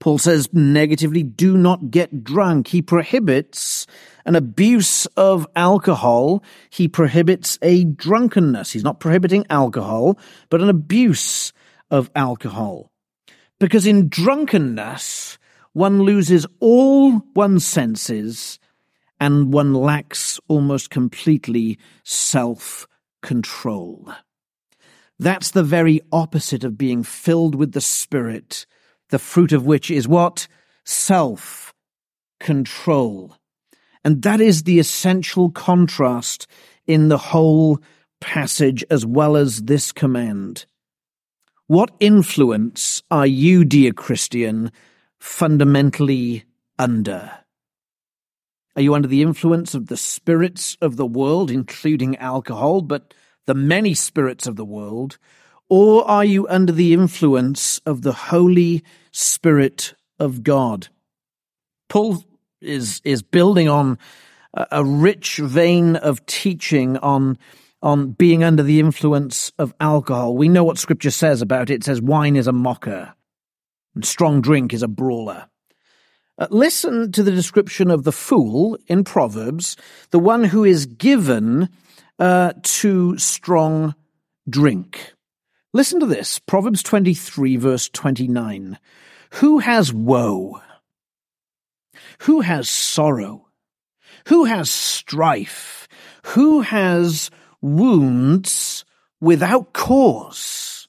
Paul 0.00 0.16
says 0.16 0.48
negatively, 0.50 1.22
do 1.22 1.58
not 1.58 1.90
get 1.90 2.24
drunk. 2.24 2.68
He 2.68 2.80
prohibits 2.80 3.86
an 4.24 4.34
abuse 4.34 5.04
of 5.18 5.46
alcohol. 5.54 6.42
He 6.70 6.88
prohibits 6.88 7.58
a 7.60 7.84
drunkenness. 7.84 8.72
He's 8.72 8.82
not 8.82 8.98
prohibiting 8.98 9.44
alcohol, 9.50 10.18
but 10.48 10.62
an 10.62 10.70
abuse 10.70 11.52
of 11.94 12.10
alcohol. 12.16 12.90
Because 13.60 13.86
in 13.86 14.08
drunkenness, 14.08 15.38
one 15.72 16.02
loses 16.02 16.44
all 16.58 17.22
one's 17.36 17.64
senses 17.64 18.58
and 19.20 19.52
one 19.52 19.72
lacks 19.72 20.40
almost 20.48 20.90
completely 20.90 21.78
self 22.02 22.88
control. 23.22 24.12
That's 25.20 25.52
the 25.52 25.62
very 25.62 26.00
opposite 26.10 26.64
of 26.64 26.76
being 26.76 27.04
filled 27.04 27.54
with 27.54 27.72
the 27.72 27.80
Spirit, 27.80 28.66
the 29.10 29.20
fruit 29.20 29.52
of 29.52 29.64
which 29.64 29.88
is 29.88 30.08
what? 30.08 30.48
Self 30.84 31.72
control. 32.40 33.36
And 34.04 34.22
that 34.22 34.40
is 34.40 34.64
the 34.64 34.80
essential 34.80 35.50
contrast 35.50 36.48
in 36.88 37.08
the 37.08 37.18
whole 37.18 37.78
passage 38.20 38.84
as 38.90 39.06
well 39.06 39.36
as 39.36 39.62
this 39.62 39.92
command. 39.92 40.66
What 41.66 41.92
influence 41.98 43.02
are 43.10 43.26
you, 43.26 43.64
dear 43.64 43.94
Christian, 43.94 44.70
fundamentally 45.18 46.44
under? 46.78 47.38
Are 48.76 48.82
you 48.82 48.94
under 48.94 49.08
the 49.08 49.22
influence 49.22 49.74
of 49.74 49.86
the 49.86 49.96
spirits 49.96 50.76
of 50.82 50.96
the 50.96 51.06
world, 51.06 51.50
including 51.50 52.16
alcohol, 52.16 52.82
but 52.82 53.14
the 53.46 53.54
many 53.54 53.94
spirits 53.94 54.46
of 54.46 54.56
the 54.56 54.64
world? 54.64 55.16
Or 55.70 56.06
are 56.06 56.24
you 56.24 56.46
under 56.48 56.72
the 56.72 56.92
influence 56.92 57.78
of 57.86 58.02
the 58.02 58.12
Holy 58.12 58.84
Spirit 59.10 59.94
of 60.18 60.42
God? 60.42 60.88
Paul 61.88 62.22
is, 62.60 63.00
is 63.04 63.22
building 63.22 63.70
on 63.70 63.98
a, 64.52 64.66
a 64.70 64.84
rich 64.84 65.38
vein 65.38 65.96
of 65.96 66.26
teaching 66.26 66.98
on 66.98 67.38
on 67.84 68.12
being 68.12 68.42
under 68.42 68.62
the 68.62 68.80
influence 68.80 69.52
of 69.58 69.74
alcohol. 69.78 70.34
We 70.34 70.48
know 70.48 70.64
what 70.64 70.78
scripture 70.78 71.10
says 71.10 71.42
about 71.42 71.68
it. 71.68 71.74
It 71.74 71.84
says 71.84 72.00
wine 72.00 72.34
is 72.34 72.46
a 72.46 72.52
mocker 72.52 73.14
and 73.94 74.04
strong 74.04 74.40
drink 74.40 74.72
is 74.72 74.82
a 74.82 74.88
brawler. 74.88 75.48
Uh, 76.38 76.48
listen 76.50 77.12
to 77.12 77.22
the 77.22 77.30
description 77.30 77.90
of 77.90 78.02
the 78.02 78.10
fool 78.10 78.76
in 78.86 79.04
Proverbs, 79.04 79.76
the 80.10 80.18
one 80.18 80.44
who 80.44 80.64
is 80.64 80.86
given 80.86 81.68
uh, 82.18 82.54
to 82.62 83.16
strong 83.18 83.94
drink. 84.48 85.12
Listen 85.74 86.00
to 86.00 86.06
this 86.06 86.38
Proverbs 86.38 86.82
23, 86.82 87.56
verse 87.56 87.90
29. 87.90 88.78
Who 89.34 89.58
has 89.58 89.92
woe? 89.92 90.60
Who 92.22 92.40
has 92.40 92.68
sorrow? 92.68 93.48
Who 94.28 94.44
has 94.44 94.70
strife? 94.70 95.86
Who 96.28 96.62
has 96.62 97.30
wounds 97.64 98.84
without 99.22 99.72
cause. 99.72 100.86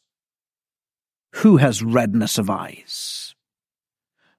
Who 1.35 1.55
has 1.57 1.81
redness 1.81 2.37
of 2.37 2.49
eyes? 2.49 3.33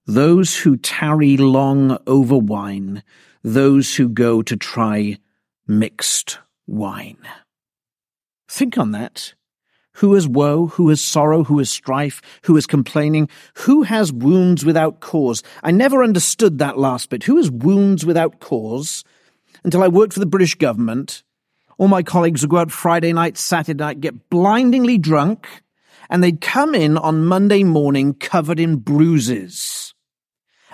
Those 0.07 0.59
who 0.59 0.77
tarry 0.77 1.39
long 1.39 1.97
over 2.07 2.37
wine, 2.37 3.03
those 3.43 3.97
who 3.97 4.11
go 4.11 4.43
to 4.43 4.55
try 4.55 5.17
mixed 5.67 6.39
wine. 6.67 7.27
Think 8.49 8.77
on 8.77 8.91
that. 8.93 9.33
Who 9.95 10.13
has 10.13 10.29
woe? 10.29 10.67
Who 10.67 10.91
has 10.91 11.01
sorrow? 11.01 11.45
Who 11.45 11.57
has 11.57 11.71
strife? 11.71 12.21
Who 12.43 12.59
is 12.59 12.67
complaining? 12.67 13.31
Who 13.65 13.85
has 13.85 14.13
wounds 14.13 14.63
without 14.63 15.01
cause? 15.01 15.43
I 15.63 15.71
never 15.71 16.05
understood 16.05 16.59
that 16.59 16.77
last 16.77 17.09
bit. 17.09 17.25
Who 17.25 17.39
has 17.39 17.51
wounds 17.51 18.05
without 18.05 18.41
cause? 18.41 19.05
Until 19.65 19.83
I 19.83 19.89
worked 19.89 20.13
for 20.13 20.21
the 20.21 20.27
British 20.27 20.55
government. 20.55 21.23
All 21.79 21.89
my 21.89 22.03
colleagues 22.03 22.43
would 22.43 22.51
go 22.51 22.59
out 22.59 22.71
Friday 22.71 23.13
night, 23.13 23.37
Saturday 23.37 23.83
night, 23.83 24.01
get 24.01 24.31
blindingly 24.31 24.99
drunk, 24.99 25.47
and 26.09 26.23
they'd 26.23 26.41
come 26.41 26.75
in 26.75 26.97
on 26.97 27.27
Monday 27.27 27.65
morning 27.65 28.15
covered 28.15 28.59
in 28.59 28.77
bruises. 28.77 29.95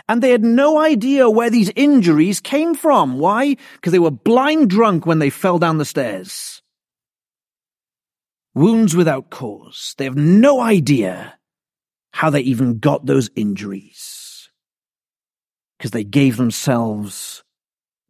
And 0.08 0.22
they 0.22 0.30
had 0.30 0.44
no 0.44 0.78
idea 0.78 1.30
where 1.30 1.50
these 1.50 1.70
injuries 1.74 2.40
came 2.40 2.74
from. 2.74 3.18
Why? 3.18 3.56
Because 3.74 3.92
they 3.92 3.98
were 3.98 4.10
blind 4.10 4.70
drunk 4.70 5.06
when 5.06 5.18
they 5.18 5.30
fell 5.30 5.58
down 5.58 5.78
the 5.78 5.84
stairs 5.84 6.62
wounds 8.54 8.94
without 8.94 9.30
cause. 9.30 9.94
They 9.96 10.04
have 10.04 10.16
no 10.16 10.60
idea 10.60 11.38
how 12.12 12.30
they 12.30 12.40
even 12.40 12.78
got 12.78 13.06
those 13.06 13.30
injuries 13.34 14.50
because 15.78 15.92
they 15.92 16.04
gave 16.04 16.36
themselves 16.36 17.42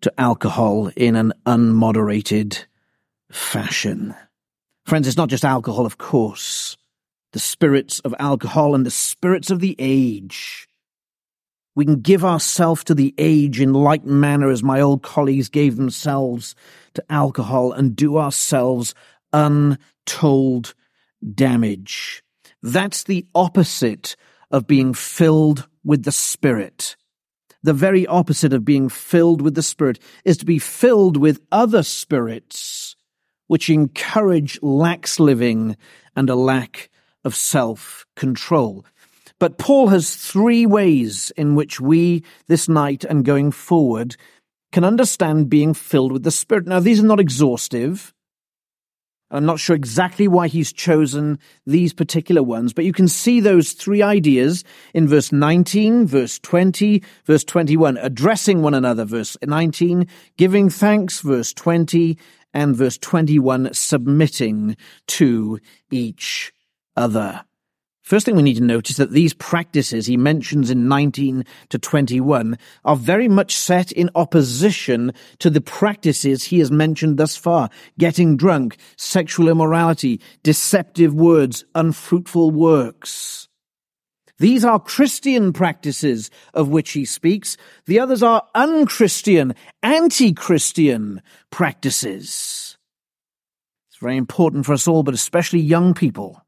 to 0.00 0.12
alcohol 0.20 0.90
in 0.96 1.14
an 1.14 1.33
unmoderated 1.46 2.66
fashion. 3.33 4.14
Friends, 4.85 5.09
it's 5.09 5.16
not 5.16 5.29
just 5.29 5.45
alcohol, 5.45 5.87
of 5.87 5.99
course. 5.99 6.77
The 7.33 7.38
spirits 7.38 8.01
of 8.01 8.14
alcohol 8.18 8.75
and 8.75 8.85
the 8.85 8.90
spirits 8.90 9.51
of 9.51 9.61
the 9.61 9.75
age. 9.79 10.68
We 11.75 11.87
can 11.87 12.01
give 12.01 12.25
ourselves 12.25 12.85
to 12.85 12.95
the 12.95 13.14
age 13.16 13.61
in 13.61 13.73
like 13.73 14.05
manner 14.05 14.51
as 14.51 14.62
my 14.62 14.81
old 14.81 15.03
colleagues 15.03 15.49
gave 15.49 15.77
themselves 15.77 16.55
to 16.95 17.05
alcohol 17.09 17.73
and 17.73 17.97
do 17.97 18.18
ourselves 18.18 18.95
untold 19.33 20.75
damage. 21.35 22.23
That's 22.62 23.05
the 23.05 23.27
opposite 23.35 24.16
of 24.51 24.66
being 24.66 24.92
filled 24.92 25.66
with 25.83 26.05
the 26.05 26.12
Spirit. 26.12 26.97
The 27.62 27.73
very 27.73 28.07
opposite 28.07 28.53
of 28.53 28.64
being 28.64 28.90
filled 28.90 29.40
with 29.40 29.55
the 29.55 29.62
Spirit 29.62 29.99
is 30.25 30.37
to 30.38 30.45
be 30.45 30.59
filled 30.59 31.16
with 31.16 31.40
other 31.51 31.83
spirits 31.83 32.97
which 33.53 33.69
encourage 33.69 34.59
lax 34.62 35.21
living 35.21 35.77
and 36.17 36.31
a 36.31 36.35
lack 36.35 36.88
of 37.23 37.37
self 37.37 38.07
control. 38.17 38.83
But 39.38 39.59
Paul 39.59 39.88
has 39.88 40.17
three 40.17 40.65
ways 40.65 41.31
in 41.37 41.55
which 41.55 41.79
we, 41.79 42.25
this 42.47 42.67
night 42.67 43.05
and 43.05 43.27
going 43.27 43.51
forward, 43.51 44.17
can 44.73 44.85
understand 44.85 45.51
being 45.51 45.75
filled 45.75 46.12
with 46.12 46.23
the 46.23 46.31
Spirit. 46.31 46.67
Now, 46.67 46.81
these 46.81 46.99
are 46.99 47.07
not 47.07 47.21
exhaustive. 47.21 48.15
I'm 49.31 49.45
not 49.45 49.61
sure 49.61 49.77
exactly 49.77 50.29
why 50.29 50.49
he's 50.49 50.73
chosen 50.73 51.38
these 51.67 51.93
particular 51.93 52.43
ones, 52.43 52.73
but 52.73 52.87
you 52.87 52.93
can 52.95 53.09
see 53.09 53.41
those 53.41 53.73
three 53.73 54.01
ideas 54.01 54.65
in 54.95 55.09
verse 55.09 55.31
19, 55.31 56.07
verse 56.07 56.38
20, 56.38 57.03
verse 57.27 57.45
21, 57.45 57.99
addressing 57.99 58.62
one 58.62 58.73
another, 58.75 59.05
verse 59.05 59.37
19, 59.43 60.07
giving 60.38 60.71
thanks, 60.71 61.21
verse 61.21 61.53
20, 61.53 62.17
and 62.55 62.77
verse 62.77 62.99
21, 62.99 63.73
submitting 63.73 64.77
to 65.09 65.59
each 65.91 66.53
other. 66.97 67.45
First 68.03 68.27
thing 68.27 68.35
we 68.35 68.43
need 68.43 68.57
to 68.57 68.65
notice 68.65 68.97
that 68.97 69.12
these 69.12 69.33
practices 69.33 70.07
he 70.07 70.17
mentions 70.17 70.71
in 70.71 70.88
19 70.88 71.45
to 71.69 71.79
21 71.79 72.59
are 72.85 72.97
very 72.97 73.29
much 73.29 73.55
set 73.55 73.93
in 73.93 74.11
opposition 74.17 75.12
to 75.38 75.49
the 75.49 75.61
practices 75.61 76.43
he 76.45 76.59
has 76.59 76.73
mentioned 76.73 77.17
thus 77.17 77.37
far. 77.37 77.71
Getting 77.99 78.37
drunk, 78.37 78.77
sexual 78.97 79.49
immorality, 79.49 80.21
deceptive 80.43 81.15
words, 81.15 81.65
unfruitful 81.77 82.51
works. 82.51 83.49
These 84.42 84.64
are 84.64 84.81
Christian 84.81 85.52
practices 85.52 86.28
of 86.52 86.66
which 86.68 86.90
he 86.90 87.05
speaks. 87.05 87.57
The 87.87 88.00
others 88.00 88.24
are 88.24 88.42
unchristian, 88.57 89.55
anti-Christian 89.85 91.22
practices. 91.50 92.76
It's 93.88 94.00
very 94.00 94.16
important 94.16 94.66
for 94.66 94.72
us 94.72 94.88
all, 94.88 95.05
but 95.05 95.14
especially 95.14 95.61
young 95.61 95.94
people 95.94 96.42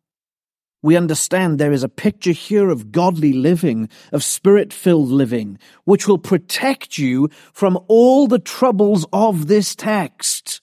we 0.82 0.98
understand 0.98 1.58
there 1.58 1.72
is 1.72 1.82
a 1.82 1.88
picture 1.88 2.32
here 2.32 2.68
of 2.68 2.92
godly 2.92 3.32
living, 3.32 3.88
of 4.12 4.22
spirit 4.22 4.70
filled 4.70 5.08
living, 5.08 5.58
which 5.84 6.06
will 6.06 6.18
protect 6.18 6.98
you 6.98 7.30
from 7.54 7.78
all 7.88 8.26
the 8.26 8.38
troubles 8.38 9.06
of 9.10 9.46
this 9.46 9.74
text. 9.74 10.60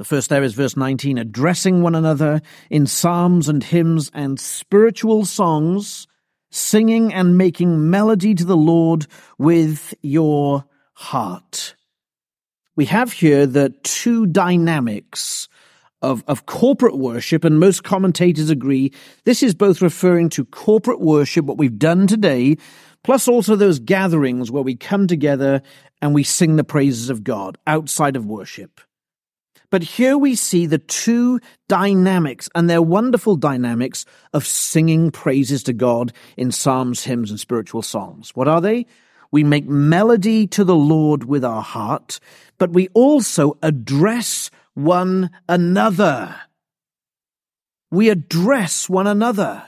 The 0.00 0.04
first 0.04 0.30
there 0.30 0.42
is 0.42 0.54
verse 0.54 0.78
19, 0.78 1.18
addressing 1.18 1.82
one 1.82 1.94
another 1.94 2.40
in 2.70 2.86
psalms 2.86 3.50
and 3.50 3.62
hymns 3.62 4.10
and 4.14 4.40
spiritual 4.40 5.26
songs, 5.26 6.06
singing 6.50 7.12
and 7.12 7.36
making 7.36 7.90
melody 7.90 8.34
to 8.34 8.46
the 8.46 8.56
Lord 8.56 9.06
with 9.36 9.92
your 10.00 10.64
heart. 10.94 11.74
We 12.76 12.86
have 12.86 13.12
here 13.12 13.44
the 13.44 13.74
two 13.82 14.24
dynamics 14.24 15.50
of, 16.00 16.24
of 16.26 16.46
corporate 16.46 16.96
worship, 16.96 17.44
and 17.44 17.60
most 17.60 17.84
commentators 17.84 18.48
agree 18.48 18.94
this 19.24 19.42
is 19.42 19.54
both 19.54 19.82
referring 19.82 20.30
to 20.30 20.46
corporate 20.46 21.02
worship, 21.02 21.44
what 21.44 21.58
we've 21.58 21.78
done 21.78 22.06
today, 22.06 22.56
plus 23.04 23.28
also 23.28 23.54
those 23.54 23.78
gatherings 23.78 24.50
where 24.50 24.62
we 24.62 24.76
come 24.76 25.06
together 25.06 25.60
and 26.00 26.14
we 26.14 26.24
sing 26.24 26.56
the 26.56 26.64
praises 26.64 27.10
of 27.10 27.22
God 27.22 27.58
outside 27.66 28.16
of 28.16 28.24
worship. 28.24 28.80
But 29.70 29.82
here 29.82 30.18
we 30.18 30.34
see 30.34 30.66
the 30.66 30.78
two 30.78 31.40
dynamics 31.68 32.48
and 32.54 32.68
their 32.68 32.82
wonderful 32.82 33.36
dynamics 33.36 34.04
of 34.32 34.46
singing 34.46 35.10
praises 35.10 35.62
to 35.64 35.72
God 35.72 36.12
in 36.36 36.50
psalms, 36.50 37.04
hymns, 37.04 37.30
and 37.30 37.38
spiritual 37.38 37.82
songs. 37.82 38.30
What 38.34 38.48
are 38.48 38.60
they? 38.60 38.86
We 39.30 39.44
make 39.44 39.66
melody 39.66 40.48
to 40.48 40.64
the 40.64 40.74
Lord 40.74 41.24
with 41.24 41.44
our 41.44 41.62
heart, 41.62 42.18
but 42.58 42.72
we 42.72 42.88
also 42.94 43.58
address 43.62 44.50
one 44.74 45.30
another. 45.48 46.34
We 47.92 48.08
address 48.08 48.88
one 48.88 49.06
another. 49.06 49.64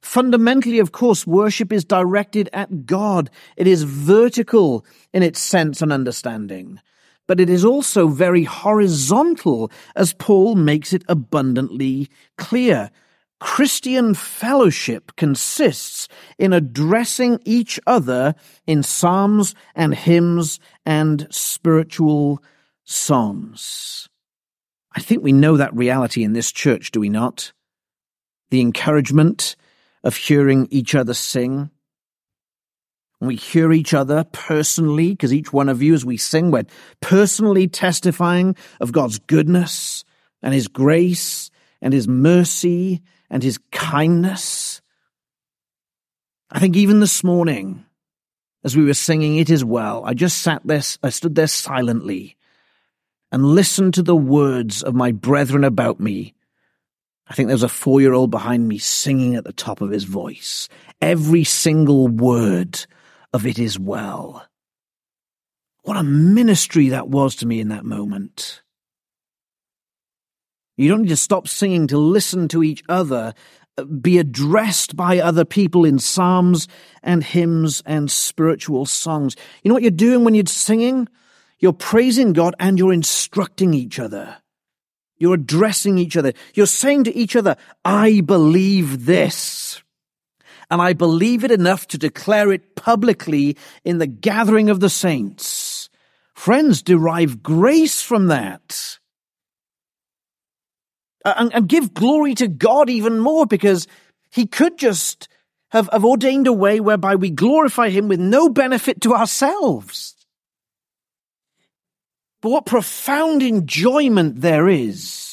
Fundamentally, 0.00 0.78
of 0.78 0.92
course, 0.92 1.26
worship 1.26 1.72
is 1.72 1.84
directed 1.84 2.48
at 2.52 2.86
God. 2.86 3.30
It 3.56 3.66
is 3.66 3.82
vertical 3.82 4.86
in 5.12 5.24
its 5.24 5.40
sense 5.40 5.82
and 5.82 5.92
understanding, 5.92 6.80
but 7.28 7.38
it 7.38 7.48
is 7.48 7.64
also 7.64 8.08
very 8.08 8.42
horizontal 8.42 9.70
as 9.94 10.14
Paul 10.14 10.56
makes 10.56 10.92
it 10.92 11.04
abundantly 11.08 12.08
clear. 12.36 12.90
Christian 13.38 14.14
fellowship 14.14 15.12
consists 15.16 16.08
in 16.38 16.52
addressing 16.52 17.38
each 17.44 17.78
other 17.86 18.34
in 18.66 18.82
psalms 18.82 19.54
and 19.76 19.94
hymns 19.94 20.58
and 20.84 21.28
spiritual 21.30 22.42
songs. 22.82 24.08
I 24.96 25.00
think 25.00 25.22
we 25.22 25.32
know 25.32 25.56
that 25.56 25.76
reality 25.76 26.24
in 26.24 26.32
this 26.32 26.50
church, 26.50 26.90
do 26.90 26.98
we 26.98 27.10
not? 27.10 27.52
The 28.50 28.60
encouragement 28.60 29.54
of 30.02 30.16
hearing 30.16 30.66
each 30.70 30.94
other 30.94 31.14
sing. 31.14 31.70
We 33.20 33.34
hear 33.34 33.72
each 33.72 33.94
other 33.94 34.24
personally, 34.32 35.10
because 35.10 35.32
each 35.32 35.52
one 35.52 35.68
of 35.68 35.82
you, 35.82 35.92
as 35.94 36.04
we 36.04 36.16
sing, 36.16 36.50
we're 36.50 36.64
personally 37.00 37.66
testifying 37.66 38.54
of 38.80 38.92
God's 38.92 39.18
goodness 39.18 40.04
and 40.40 40.54
His 40.54 40.68
grace 40.68 41.50
and 41.82 41.92
His 41.92 42.06
mercy 42.06 43.02
and 43.28 43.42
His 43.42 43.58
kindness. 43.72 44.80
I 46.50 46.60
think 46.60 46.76
even 46.76 47.00
this 47.00 47.24
morning, 47.24 47.84
as 48.62 48.76
we 48.76 48.84
were 48.84 48.94
singing 48.94 49.36
It 49.36 49.50
Is 49.50 49.64
Well, 49.64 50.04
I 50.04 50.14
just 50.14 50.38
sat 50.38 50.62
there, 50.64 50.82
I 51.02 51.10
stood 51.10 51.34
there 51.34 51.48
silently 51.48 52.36
and 53.32 53.44
listened 53.44 53.94
to 53.94 54.02
the 54.02 54.16
words 54.16 54.82
of 54.82 54.94
my 54.94 55.10
brethren 55.10 55.64
about 55.64 55.98
me. 55.98 56.34
I 57.26 57.34
think 57.34 57.48
there 57.48 57.54
was 57.54 57.64
a 57.64 57.68
four 57.68 58.00
year 58.00 58.12
old 58.14 58.30
behind 58.30 58.68
me 58.68 58.78
singing 58.78 59.34
at 59.34 59.44
the 59.44 59.52
top 59.52 59.80
of 59.80 59.90
his 59.90 60.04
voice. 60.04 60.68
Every 61.02 61.44
single 61.44 62.08
word 62.08 62.86
of 63.32 63.46
it 63.46 63.58
is 63.58 63.78
well. 63.78 64.46
What 65.82 65.96
a 65.96 66.02
ministry 66.02 66.90
that 66.90 67.08
was 67.08 67.36
to 67.36 67.46
me 67.46 67.60
in 67.60 67.68
that 67.68 67.84
moment. 67.84 68.62
You 70.76 70.88
don't 70.88 71.02
need 71.02 71.08
to 71.08 71.16
stop 71.16 71.48
singing 71.48 71.88
to 71.88 71.98
listen 71.98 72.46
to 72.48 72.62
each 72.62 72.84
other, 72.88 73.34
uh, 73.76 73.84
be 73.84 74.18
addressed 74.18 74.96
by 74.96 75.18
other 75.18 75.44
people 75.44 75.84
in 75.84 75.98
psalms 75.98 76.68
and 77.02 77.24
hymns 77.24 77.82
and 77.84 78.10
spiritual 78.10 78.86
songs. 78.86 79.34
You 79.62 79.68
know 79.68 79.74
what 79.74 79.82
you're 79.82 79.90
doing 79.90 80.24
when 80.24 80.34
you're 80.34 80.46
singing? 80.46 81.08
You're 81.58 81.72
praising 81.72 82.32
God 82.32 82.54
and 82.60 82.78
you're 82.78 82.92
instructing 82.92 83.74
each 83.74 83.98
other. 83.98 84.36
You're 85.16 85.34
addressing 85.34 85.98
each 85.98 86.16
other. 86.16 86.32
You're 86.54 86.66
saying 86.66 87.04
to 87.04 87.16
each 87.16 87.34
other, 87.34 87.56
I 87.84 88.20
believe 88.20 89.06
this. 89.06 89.82
And 90.70 90.82
I 90.82 90.92
believe 90.92 91.44
it 91.44 91.50
enough 91.50 91.88
to 91.88 91.98
declare 91.98 92.52
it 92.52 92.76
publicly 92.76 93.56
in 93.84 93.98
the 93.98 94.06
gathering 94.06 94.68
of 94.68 94.80
the 94.80 94.90
saints. 94.90 95.88
Friends, 96.34 96.82
derive 96.82 97.42
grace 97.42 98.02
from 98.02 98.28
that. 98.28 98.98
And, 101.24 101.52
and 101.54 101.68
give 101.68 101.94
glory 101.94 102.34
to 102.36 102.48
God 102.48 102.90
even 102.90 103.18
more 103.18 103.46
because 103.46 103.86
he 104.30 104.46
could 104.46 104.78
just 104.78 105.28
have, 105.70 105.88
have 105.90 106.04
ordained 106.04 106.46
a 106.46 106.52
way 106.52 106.80
whereby 106.80 107.16
we 107.16 107.30
glorify 107.30 107.88
him 107.88 108.08
with 108.08 108.20
no 108.20 108.48
benefit 108.48 109.00
to 109.02 109.14
ourselves. 109.14 110.14
But 112.40 112.50
what 112.50 112.66
profound 112.66 113.42
enjoyment 113.42 114.40
there 114.40 114.68
is 114.68 115.27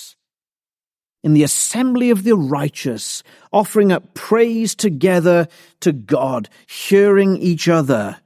in 1.25 1.33
the 1.33 1.43
assembly 1.43 2.11
of 2.11 2.23
the 2.23 2.35
righteous, 2.37 3.23
offering 3.51 3.91
up 3.91 4.13
praise 4.13 4.75
together 4.75 5.47
to 5.79 5.91
God, 5.91 6.47
hearing 6.67 7.35
each 7.37 7.67
other, 7.67 8.17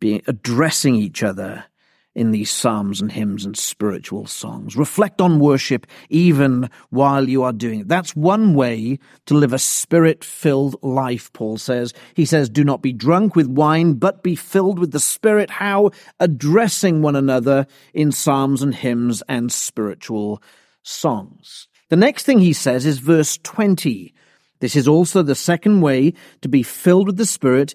being, 0.00 0.20
addressing 0.26 0.96
each 0.96 1.22
other 1.22 1.64
in 2.12 2.32
these 2.32 2.50
psalms 2.50 3.00
and 3.00 3.12
hymns 3.12 3.44
and 3.44 3.56
spiritual 3.56 4.26
songs. 4.26 4.76
Reflect 4.76 5.20
on 5.20 5.38
worship 5.38 5.86
even 6.08 6.68
while 6.90 7.28
you 7.28 7.44
are 7.44 7.52
doing 7.52 7.80
it. 7.80 7.88
That's 7.88 8.16
one 8.16 8.54
way 8.54 8.98
to 9.26 9.34
live 9.34 9.52
a 9.52 9.58
spirit 9.60 10.24
filled 10.24 10.82
life, 10.82 11.32
Paul 11.32 11.56
says. 11.56 11.94
He 12.14 12.24
says, 12.24 12.50
do 12.50 12.64
not 12.64 12.82
be 12.82 12.92
drunk 12.92 13.36
with 13.36 13.46
wine, 13.46 13.94
but 13.94 14.24
be 14.24 14.34
filled 14.34 14.80
with 14.80 14.90
the 14.90 14.98
Spirit. 14.98 15.50
How? 15.50 15.92
Addressing 16.18 17.00
one 17.00 17.14
another 17.14 17.68
in 17.94 18.10
psalms 18.10 18.60
and 18.60 18.74
hymns 18.74 19.22
and 19.28 19.52
spiritual 19.52 20.42
songs. 20.82 21.68
The 21.92 21.96
next 21.96 22.24
thing 22.24 22.38
he 22.38 22.54
says 22.54 22.86
is 22.86 23.00
verse 23.00 23.36
20. 23.42 24.14
This 24.60 24.76
is 24.76 24.88
also 24.88 25.22
the 25.22 25.34
second 25.34 25.82
way 25.82 26.14
to 26.40 26.48
be 26.48 26.62
filled 26.62 27.06
with 27.06 27.18
the 27.18 27.26
Spirit 27.26 27.74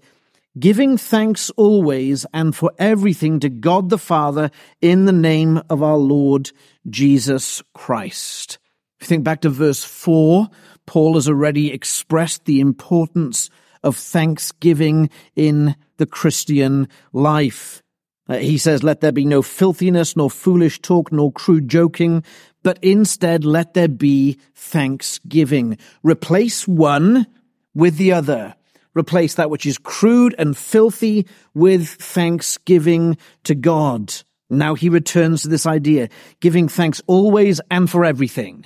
giving 0.58 0.98
thanks 0.98 1.52
always 1.52 2.26
and 2.34 2.56
for 2.56 2.72
everything 2.80 3.40
to 3.42 3.50
God 3.50 3.92
the 3.92 4.00
Father 4.00 4.50
in 4.82 5.06
the 5.06 5.12
name 5.12 5.62
of 5.70 5.84
our 5.84 5.98
Lord 5.98 6.52
Jesus 6.90 7.62
Christ. 7.76 8.58
If 9.00 9.06
you 9.06 9.08
think 9.10 9.24
back 9.24 9.42
to 9.42 9.52
verse 9.52 9.84
4, 9.84 10.48
Paul 10.88 11.14
has 11.14 11.30
already 11.30 11.72
expressed 11.72 12.46
the 12.46 12.60
importance 12.60 13.52
of 13.84 13.96
thanksgiving 13.96 15.12
in 15.36 15.76
the 15.98 16.08
Christian 16.08 16.88
life. 17.14 17.84
Uh, 18.30 18.38
he 18.38 18.58
says, 18.58 18.84
Let 18.84 19.02
there 19.02 19.12
be 19.12 19.26
no 19.26 19.42
filthiness, 19.42 20.16
nor 20.16 20.30
foolish 20.30 20.82
talk, 20.82 21.12
nor 21.12 21.32
crude 21.32 21.70
joking, 21.70 22.24
but 22.68 22.84
instead 22.84 23.46
let 23.46 23.76
there 23.76 23.88
be 23.88 24.38
thanksgiving. 24.54 25.78
Replace 26.04 26.68
one 26.68 27.26
with 27.74 27.96
the 27.96 28.12
other. 28.12 28.56
Replace 28.94 29.36
that 29.36 29.50
which 29.50 29.66
is 29.66 29.78
crude 29.78 30.36
and 30.38 30.58
filthy 30.58 31.26
with 31.54 31.88
thanksgiving 31.88 33.18
to 33.46 33.56
God. 33.56 34.14
Now 34.50 34.76
he 34.76 34.90
returns 34.90 35.44
to 35.44 35.48
this 35.48 35.66
idea, 35.66 36.10
giving 36.42 36.68
thanks 36.68 37.02
always 37.08 37.62
and 37.72 37.90
for 37.90 38.04
everything. 38.04 38.66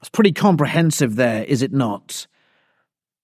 It's 0.00 0.08
pretty 0.08 0.32
comprehensive 0.32 1.16
there, 1.16 1.44
is 1.44 1.60
it 1.60 1.74
not? 1.74 2.26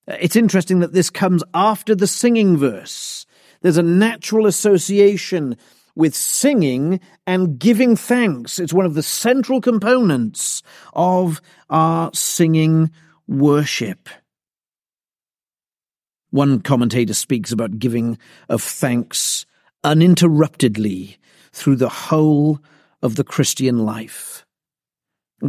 It's 0.06 0.36
interesting 0.36 0.80
that 0.80 0.92
this 0.92 1.08
comes 1.08 1.42
after 1.54 1.94
the 1.94 2.06
singing 2.06 2.58
verse. 2.58 3.24
There's 3.62 3.78
a 3.78 3.82
natural 3.82 4.44
association 4.44 5.56
with 5.94 6.14
singing 6.14 7.00
and 7.26 7.58
giving 7.58 7.96
thanks. 7.96 8.58
It's 8.58 8.72
one 8.72 8.86
of 8.86 8.94
the 8.94 9.02
central 9.02 9.60
components 9.60 10.62
of 10.92 11.40
our 11.70 12.10
singing 12.14 12.90
worship. 13.26 14.08
One 16.30 16.60
commentator 16.60 17.14
speaks 17.14 17.52
about 17.52 17.78
giving 17.78 18.18
of 18.48 18.62
thanks 18.62 19.44
uninterruptedly 19.84 21.18
through 21.52 21.76
the 21.76 21.90
whole 21.90 22.58
of 23.02 23.16
the 23.16 23.24
Christian 23.24 23.84
life. 23.84 24.46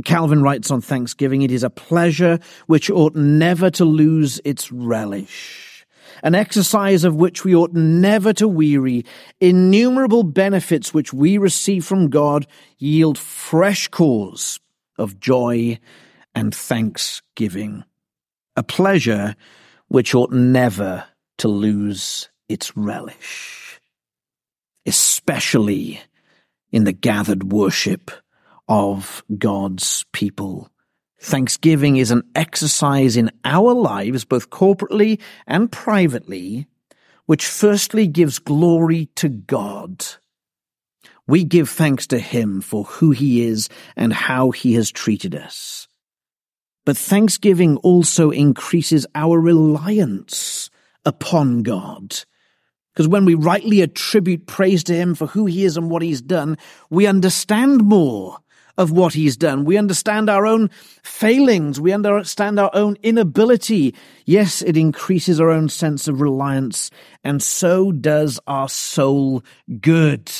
Calvin 0.03 0.41
writes 0.41 0.71
on 0.71 0.81
Thanksgiving, 0.81 1.43
it 1.43 1.51
is 1.51 1.63
a 1.63 1.69
pleasure 1.69 2.39
which 2.65 2.89
ought 2.89 3.15
never 3.15 3.69
to 3.71 3.85
lose 3.85 4.41
its 4.43 4.71
relish, 4.71 5.72
an 6.21 6.35
exercise 6.35 7.03
of 7.03 7.15
which 7.15 7.43
we 7.43 7.55
ought 7.55 7.73
never 7.73 8.33
to 8.33 8.47
weary. 8.47 9.05
Innumerable 9.39 10.23
benefits 10.23 10.93
which 10.93 11.13
we 11.13 11.37
receive 11.37 11.85
from 11.85 12.09
God 12.09 12.45
yield 12.77 13.17
fresh 13.17 13.87
cause 13.87 14.59
of 14.97 15.19
joy 15.19 15.79
and 16.35 16.53
thanksgiving. 16.53 17.83
A 18.55 18.63
pleasure 18.63 19.35
which 19.87 20.13
ought 20.13 20.31
never 20.31 21.05
to 21.39 21.47
lose 21.47 22.29
its 22.47 22.75
relish, 22.77 23.79
especially 24.85 26.01
in 26.71 26.83
the 26.83 26.91
gathered 26.91 27.51
worship 27.51 28.11
of 28.67 29.23
God's 29.37 30.05
people. 30.13 30.69
Thanksgiving 31.23 31.95
is 31.95 32.11
an 32.11 32.23
exercise 32.35 33.15
in 33.15 33.31
our 33.45 33.73
lives, 33.73 34.25
both 34.25 34.49
corporately 34.49 35.21
and 35.47 35.71
privately, 35.71 36.67
which 37.27 37.47
firstly 37.47 38.07
gives 38.07 38.39
glory 38.39 39.05
to 39.15 39.29
God. 39.29 40.05
We 41.25 41.45
give 41.45 41.69
thanks 41.69 42.07
to 42.07 42.19
Him 42.19 42.59
for 42.59 42.83
who 42.83 43.11
He 43.11 43.45
is 43.45 43.69
and 43.95 44.11
how 44.11 44.51
He 44.51 44.73
has 44.73 44.91
treated 44.91 45.33
us. 45.33 45.87
But 46.85 46.97
thanksgiving 46.97 47.77
also 47.77 48.29
increases 48.29 49.07
our 49.15 49.39
reliance 49.39 50.69
upon 51.05 51.63
God. 51.63 52.19
Because 52.93 53.07
when 53.07 53.23
we 53.23 53.35
rightly 53.35 53.79
attribute 53.79 54.45
praise 54.45 54.83
to 54.83 54.93
Him 54.93 55.15
for 55.15 55.27
who 55.27 55.45
He 55.45 55.63
is 55.63 55.77
and 55.77 55.89
what 55.89 56.01
He's 56.01 56.21
done, 56.21 56.57
we 56.89 57.07
understand 57.07 57.81
more 57.81 58.39
of 58.77 58.91
what 58.91 59.13
He's 59.13 59.37
done. 59.37 59.65
We 59.65 59.77
understand 59.77 60.29
our 60.29 60.45
own 60.45 60.69
failings. 61.03 61.79
We 61.79 61.91
understand 61.91 62.59
our 62.59 62.71
own 62.73 62.97
inability. 63.03 63.95
Yes, 64.25 64.61
it 64.61 64.77
increases 64.77 65.39
our 65.39 65.49
own 65.49 65.69
sense 65.69 66.07
of 66.07 66.21
reliance, 66.21 66.89
and 67.23 67.41
so 67.41 67.91
does 67.91 68.39
our 68.47 68.69
soul 68.69 69.43
good. 69.79 70.31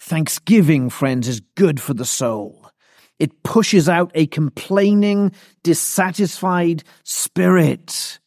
Thanksgiving, 0.00 0.88
friends, 0.88 1.26
is 1.26 1.40
good 1.56 1.80
for 1.80 1.92
the 1.92 2.04
soul. 2.04 2.70
It 3.18 3.42
pushes 3.42 3.88
out 3.88 4.12
a 4.14 4.26
complaining, 4.26 5.32
dissatisfied 5.64 6.84
spirit. 7.02 8.20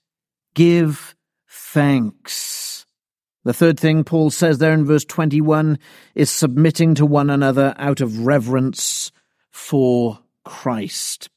Give 0.55 1.15
thanks. 1.47 2.68
The 3.49 3.53
third 3.53 3.79
thing 3.79 4.03
Paul 4.03 4.29
says 4.29 4.59
there 4.59 4.73
in 4.73 4.85
verse 4.85 5.03
21 5.05 5.79
is 6.13 6.29
submitting 6.29 6.93
to 6.93 7.03
one 7.03 7.31
another 7.31 7.73
out 7.79 7.99
of 7.99 8.27
reverence 8.27 9.11
for 9.49 10.19
Christ. 10.45 11.31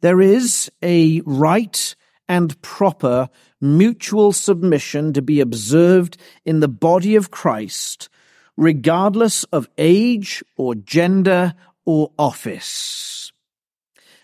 There 0.00 0.20
is 0.20 0.72
a 0.82 1.20
right 1.24 1.94
and 2.28 2.60
proper 2.62 3.28
mutual 3.60 4.32
submission 4.32 5.12
to 5.12 5.22
be 5.22 5.38
observed 5.38 6.16
in 6.44 6.58
the 6.58 6.66
body 6.66 7.14
of 7.14 7.30
Christ, 7.30 8.08
regardless 8.56 9.44
of 9.44 9.68
age 9.78 10.42
or 10.56 10.74
gender 10.74 11.54
or 11.84 12.10
office. 12.18 13.30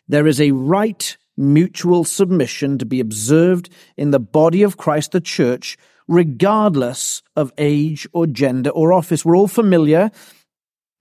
There 0.08 0.26
is 0.26 0.40
a 0.40 0.50
right 0.50 1.16
mutual 1.36 2.02
submission 2.02 2.78
to 2.78 2.84
be 2.84 2.98
observed 2.98 3.70
in 3.96 4.10
the 4.10 4.18
body 4.18 4.64
of 4.64 4.76
Christ, 4.76 5.12
the 5.12 5.20
church, 5.20 5.78
regardless 6.08 7.22
of 7.36 7.52
age 7.58 8.08
or 8.12 8.26
gender 8.26 8.70
or 8.70 8.92
office. 8.92 9.24
We're 9.24 9.36
all 9.36 9.48
familiar, 9.48 10.10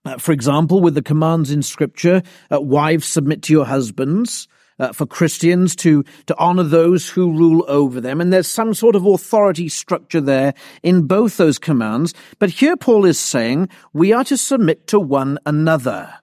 uh, 0.04 0.18
for 0.18 0.32
example, 0.32 0.80
with 0.80 0.94
the 0.94 1.02
commands 1.02 1.50
in 1.50 1.62
Scripture 1.62 2.22
uh, 2.52 2.60
wives, 2.60 3.06
submit 3.06 3.42
to 3.42 3.52
your 3.52 3.66
husbands. 3.66 4.46
Uh, 4.80 4.92
for 4.92 5.06
Christians 5.06 5.74
to, 5.74 6.04
to 6.26 6.38
honor 6.38 6.62
those 6.62 7.08
who 7.08 7.32
rule 7.32 7.64
over 7.66 8.00
them. 8.00 8.20
And 8.20 8.32
there's 8.32 8.46
some 8.46 8.74
sort 8.74 8.94
of 8.94 9.04
authority 9.04 9.68
structure 9.68 10.20
there 10.20 10.54
in 10.84 11.08
both 11.08 11.36
those 11.36 11.58
commands. 11.58 12.14
But 12.38 12.50
here 12.50 12.76
Paul 12.76 13.04
is 13.04 13.18
saying 13.18 13.70
we 13.92 14.12
are 14.12 14.22
to 14.22 14.36
submit 14.36 14.86
to 14.86 15.00
one 15.00 15.36
another 15.44 16.14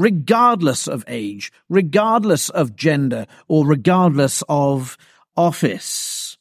regardless 0.00 0.88
of 0.88 1.04
age, 1.08 1.52
regardless 1.68 2.48
of 2.48 2.74
gender, 2.74 3.26
or 3.48 3.66
regardless 3.66 4.42
of 4.48 4.96
office. 5.36 6.38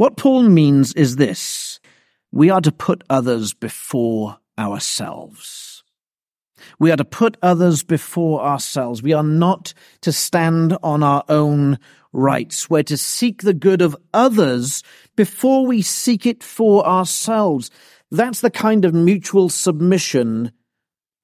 What 0.00 0.16
Paul 0.16 0.44
means 0.44 0.94
is 0.94 1.16
this. 1.16 1.78
We 2.32 2.48
are 2.48 2.62
to 2.62 2.72
put 2.72 3.04
others 3.10 3.52
before 3.52 4.38
ourselves. 4.58 5.84
We 6.78 6.90
are 6.90 6.96
to 6.96 7.04
put 7.04 7.36
others 7.42 7.82
before 7.82 8.40
ourselves. 8.40 9.02
We 9.02 9.12
are 9.12 9.22
not 9.22 9.74
to 10.00 10.10
stand 10.10 10.74
on 10.82 11.02
our 11.02 11.22
own 11.28 11.78
rights. 12.14 12.70
We're 12.70 12.82
to 12.84 12.96
seek 12.96 13.42
the 13.42 13.52
good 13.52 13.82
of 13.82 13.94
others 14.14 14.82
before 15.16 15.66
we 15.66 15.82
seek 15.82 16.24
it 16.24 16.42
for 16.42 16.86
ourselves. 16.86 17.70
That's 18.10 18.40
the 18.40 18.50
kind 18.50 18.86
of 18.86 18.94
mutual 18.94 19.50
submission 19.50 20.52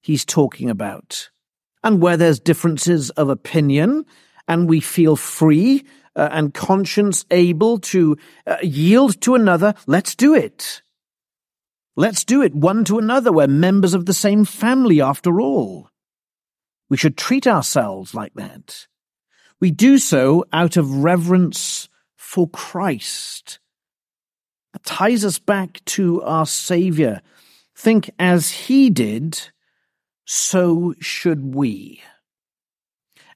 he's 0.03 0.27
talking 0.27 0.69
about. 0.69 1.31
And 1.83 2.03
where 2.03 2.19
there's 2.19 2.41
differences 2.41 3.09
of 3.09 3.31
opinion 3.31 4.05
and 4.47 4.69
we 4.69 4.81
feel 4.81 5.17
free 5.17 5.83
uh, 6.17 6.29
and 6.33 6.55
conscience 6.55 7.25
able 7.31 7.79
to 7.79 8.17
uh, 8.47 8.57
yield 8.63 9.21
to 9.21 9.35
another, 9.35 9.75
let's 9.87 10.15
do 10.15 10.35
it. 10.35 10.83
Let's 11.95 12.25
do 12.25 12.43
it 12.43 12.55
one 12.55 12.85
to 12.87 12.99
another. 12.99 13.33
We're 13.33 13.47
members 13.47 13.95
of 13.95 14.07
the 14.07 14.15
same 14.15 14.45
family 14.45 15.01
after 15.01 15.41
all. 15.41 15.91
We 16.89 16.97
should 16.97 17.17
treat 17.17 17.47
ourselves 17.47 18.15
like 18.15 18.35
that. 18.35 18.87
We 19.61 19.71
do 19.71 19.99
so 19.99 20.45
out 20.53 20.77
of 20.77 21.03
reverence 21.05 21.89
for 22.17 22.49
Christ. 22.49 23.59
Ties 24.85 25.25
us 25.25 25.39
back 25.39 25.83
to 25.87 26.23
our 26.23 26.45
Saviour. 26.45 27.23
Think 27.75 28.11
as 28.19 28.51
he 28.51 28.91
did, 28.91 29.51
so 30.27 30.95
should 31.01 31.55
we. 31.55 32.03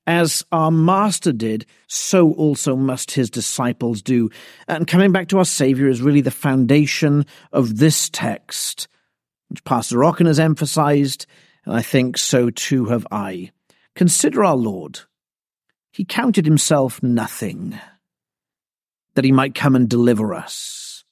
As 0.07 0.45
our 0.51 0.71
Master 0.71 1.33
did, 1.33 1.67
so 1.87 2.33
also 2.33 2.75
must 2.75 3.13
his 3.13 3.31
disciples 3.31 4.03
do. 4.03 4.31
And 4.67 4.87
coming 4.87 5.13
back 5.13 5.29
to 5.29 5.39
our 5.39 5.45
Saviour 5.45 5.89
is 5.89 6.03
really 6.03 6.21
the 6.21 6.31
foundation 6.31 7.27
of 7.53 7.77
this 7.77 8.09
text, 8.09 8.89
which 9.49 9.63
Pastor 9.65 9.99
Rockin 9.99 10.27
has 10.27 10.41
emphasized, 10.41 11.27
and 11.65 11.75
I 11.75 11.83
think 11.83 12.17
so 12.19 12.51
too 12.51 12.87
have 12.87 13.07
I. 13.11 13.51
Consider 13.95 14.45
our 14.45 14.57
Lord. 14.57 15.01
He 15.93 16.05
counted 16.05 16.47
himself 16.47 17.03
nothing, 17.03 17.79
that 19.15 19.25
he 19.25 19.33
might 19.33 19.55
come 19.55 19.77
and 19.77 19.89
deliver 19.89 20.35
us. 20.35 21.05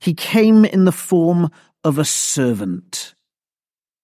He 0.00 0.14
came 0.14 0.64
in 0.64 0.84
the 0.84 0.92
form 0.92 1.50
of 1.82 1.98
a 1.98 2.04
servant. 2.04 3.14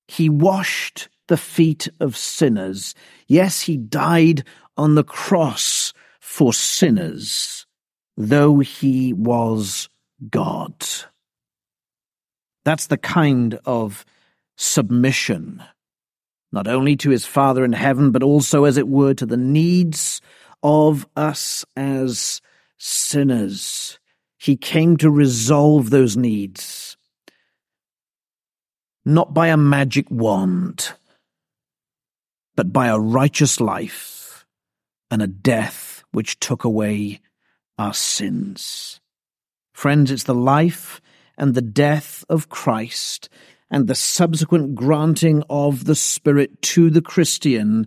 He 0.08 0.28
washed 0.28 1.08
the 1.30 1.36
feet 1.36 1.88
of 2.00 2.16
sinners. 2.16 2.92
Yes, 3.28 3.60
he 3.62 3.76
died 3.76 4.42
on 4.76 4.96
the 4.96 5.04
cross 5.04 5.92
for 6.18 6.52
sinners, 6.52 7.66
though 8.16 8.58
he 8.58 9.12
was 9.12 9.88
God. 10.28 10.74
That's 12.64 12.88
the 12.88 12.98
kind 12.98 13.60
of 13.64 14.04
submission, 14.56 15.62
not 16.50 16.66
only 16.66 16.96
to 16.96 17.10
his 17.10 17.24
Father 17.24 17.64
in 17.64 17.74
heaven, 17.74 18.10
but 18.10 18.24
also, 18.24 18.64
as 18.64 18.76
it 18.76 18.88
were, 18.88 19.14
to 19.14 19.24
the 19.24 19.36
needs 19.36 20.20
of 20.64 21.06
us 21.14 21.64
as 21.76 22.42
sinners. 22.76 24.00
He 24.36 24.56
came 24.56 24.96
to 24.96 25.08
resolve 25.12 25.90
those 25.90 26.16
needs, 26.16 26.96
not 29.04 29.32
by 29.32 29.46
a 29.46 29.56
magic 29.56 30.10
wand, 30.10 30.94
but 32.56 32.72
by 32.72 32.88
a 32.88 32.98
righteous 32.98 33.60
life 33.60 34.46
and 35.10 35.22
a 35.22 35.26
death 35.26 36.02
which 36.12 36.38
took 36.40 36.64
away 36.64 37.20
our 37.78 37.94
sins. 37.94 39.00
Friends, 39.72 40.10
it's 40.10 40.24
the 40.24 40.34
life 40.34 41.00
and 41.38 41.54
the 41.54 41.62
death 41.62 42.24
of 42.28 42.48
Christ 42.48 43.28
and 43.70 43.86
the 43.86 43.94
subsequent 43.94 44.74
granting 44.74 45.42
of 45.48 45.84
the 45.84 45.94
Spirit 45.94 46.60
to 46.62 46.90
the 46.90 47.00
Christian 47.00 47.86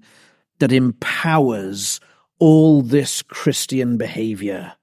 that 0.59 0.72
empowers 0.72 1.99
all 2.39 2.82
this 2.82 3.22
Christian 3.22 3.97
behavior. 3.97 4.74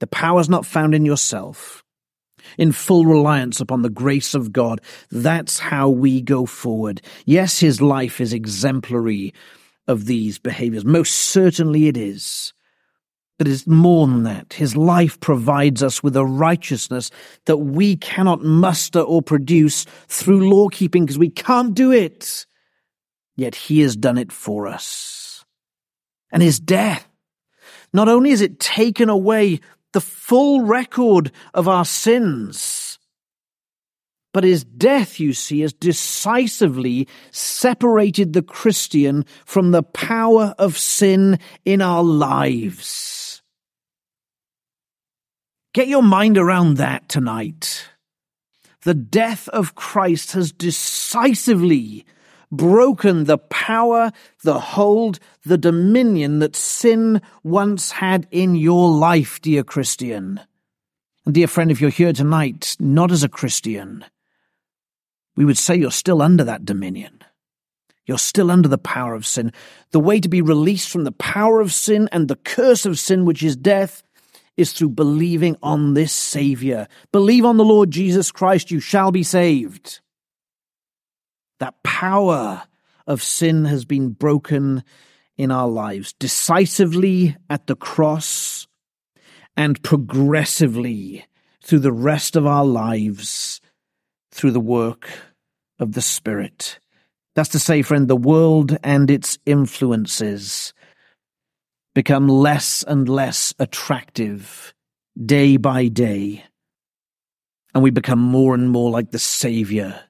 The 0.00 0.06
power 0.06 0.40
is 0.40 0.48
not 0.48 0.66
found 0.66 0.94
in 0.94 1.04
yourself 1.04 1.81
in 2.58 2.72
full 2.72 3.06
reliance 3.06 3.60
upon 3.60 3.82
the 3.82 3.90
grace 3.90 4.34
of 4.34 4.52
God. 4.52 4.80
That's 5.10 5.58
how 5.58 5.88
we 5.88 6.20
go 6.20 6.46
forward. 6.46 7.02
Yes, 7.24 7.60
his 7.60 7.80
life 7.80 8.20
is 8.20 8.32
exemplary 8.32 9.34
of 9.88 10.06
these 10.06 10.38
behaviors. 10.38 10.84
Most 10.84 11.12
certainly 11.14 11.88
it 11.88 11.96
is. 11.96 12.52
But 13.38 13.48
it's 13.48 13.66
more 13.66 14.06
than 14.06 14.22
that. 14.24 14.52
His 14.52 14.76
life 14.76 15.18
provides 15.18 15.82
us 15.82 16.02
with 16.02 16.16
a 16.16 16.24
righteousness 16.24 17.10
that 17.46 17.56
we 17.56 17.96
cannot 17.96 18.42
muster 18.42 19.00
or 19.00 19.20
produce 19.20 19.84
through 20.06 20.48
law 20.48 20.68
keeping 20.68 21.04
because 21.04 21.18
we 21.18 21.30
can't 21.30 21.74
do 21.74 21.90
it. 21.90 22.46
Yet 23.34 23.54
he 23.54 23.80
has 23.80 23.96
done 23.96 24.18
it 24.18 24.30
for 24.30 24.68
us. 24.68 25.44
And 26.30 26.42
his 26.42 26.60
death, 26.60 27.08
not 27.92 28.08
only 28.08 28.30
is 28.30 28.40
it 28.42 28.60
taken 28.60 29.08
away 29.08 29.60
the 29.92 30.00
full 30.00 30.62
record 30.62 31.32
of 31.54 31.68
our 31.68 31.84
sins. 31.84 32.98
But 34.32 34.44
his 34.44 34.64
death, 34.64 35.20
you 35.20 35.34
see, 35.34 35.60
has 35.60 35.74
decisively 35.74 37.06
separated 37.30 38.32
the 38.32 38.42
Christian 38.42 39.26
from 39.44 39.70
the 39.70 39.82
power 39.82 40.54
of 40.58 40.78
sin 40.78 41.38
in 41.64 41.82
our 41.82 42.02
lives. 42.02 43.42
Get 45.74 45.88
your 45.88 46.02
mind 46.02 46.38
around 46.38 46.76
that 46.78 47.08
tonight. 47.08 47.88
The 48.84 48.94
death 48.94 49.48
of 49.50 49.74
Christ 49.74 50.32
has 50.32 50.50
decisively 50.50 52.04
broken 52.52 53.24
the 53.24 53.38
power, 53.38 54.12
the 54.44 54.60
hold, 54.60 55.18
the 55.44 55.58
dominion 55.58 56.38
that 56.38 56.54
sin 56.54 57.20
once 57.42 57.90
had 57.90 58.28
in 58.30 58.54
your 58.54 58.90
life, 58.90 59.40
dear 59.40 59.64
Christian. 59.64 60.38
And 61.24 61.34
dear 61.34 61.48
friend, 61.48 61.70
if 61.70 61.80
you're 61.80 61.90
here 61.90 62.12
tonight, 62.12 62.76
not 62.78 63.10
as 63.10 63.24
a 63.24 63.28
Christian, 63.28 64.04
we 65.34 65.44
would 65.44 65.58
say 65.58 65.74
you're 65.74 65.90
still 65.90 66.20
under 66.20 66.44
that 66.44 66.64
dominion. 66.64 67.24
You're 68.04 68.18
still 68.18 68.50
under 68.50 68.68
the 68.68 68.78
power 68.78 69.14
of 69.14 69.26
sin. 69.26 69.52
The 69.92 70.00
way 70.00 70.20
to 70.20 70.28
be 70.28 70.42
released 70.42 70.90
from 70.90 71.04
the 71.04 71.12
power 71.12 71.60
of 71.60 71.72
sin 71.72 72.08
and 72.12 72.28
the 72.28 72.36
curse 72.36 72.84
of 72.84 72.98
sin, 72.98 73.24
which 73.24 73.42
is 73.42 73.56
death, 73.56 74.02
is 74.56 74.72
through 74.72 74.90
believing 74.90 75.56
on 75.62 75.94
this 75.94 76.12
Savior. 76.12 76.88
Believe 77.12 77.44
on 77.44 77.56
the 77.56 77.64
Lord 77.64 77.90
Jesus 77.90 78.30
Christ, 78.30 78.70
you 78.70 78.80
shall 78.80 79.10
be 79.10 79.22
saved. 79.22 80.01
That 81.60 81.82
power 81.82 82.62
of 83.06 83.22
sin 83.22 83.64
has 83.66 83.84
been 83.84 84.10
broken 84.10 84.82
in 85.36 85.50
our 85.50 85.68
lives, 85.68 86.12
decisively 86.12 87.36
at 87.48 87.66
the 87.66 87.76
cross 87.76 88.66
and 89.56 89.82
progressively 89.82 91.26
through 91.62 91.80
the 91.80 91.92
rest 91.92 92.36
of 92.36 92.46
our 92.46 92.64
lives 92.64 93.60
through 94.30 94.50
the 94.50 94.60
work 94.60 95.08
of 95.78 95.92
the 95.92 96.02
Spirit. 96.02 96.78
That's 97.34 97.50
to 97.50 97.58
say, 97.58 97.82
friend, 97.82 98.08
the 98.08 98.16
world 98.16 98.76
and 98.82 99.10
its 99.10 99.38
influences 99.46 100.72
become 101.94 102.28
less 102.28 102.82
and 102.82 103.08
less 103.08 103.54
attractive 103.58 104.74
day 105.24 105.56
by 105.56 105.88
day, 105.88 106.44
and 107.74 107.82
we 107.82 107.90
become 107.90 108.18
more 108.18 108.54
and 108.54 108.70
more 108.70 108.90
like 108.90 109.10
the 109.10 109.18
Savior 109.18 110.00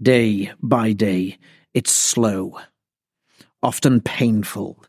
day 0.00 0.52
by 0.62 0.92
day. 0.92 1.38
It's 1.74 1.92
slow, 1.92 2.58
often 3.62 4.00
painful, 4.00 4.82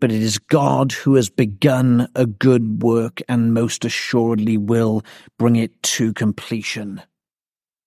but 0.00 0.10
it 0.10 0.22
is 0.22 0.38
God 0.38 0.92
who 0.92 1.14
has 1.14 1.30
begun 1.30 2.08
a 2.14 2.26
good 2.26 2.82
work 2.82 3.20
and 3.28 3.54
most 3.54 3.84
assuredly 3.84 4.56
will 4.56 5.02
bring 5.38 5.56
it 5.56 5.80
to 5.82 6.12
completion. 6.12 7.02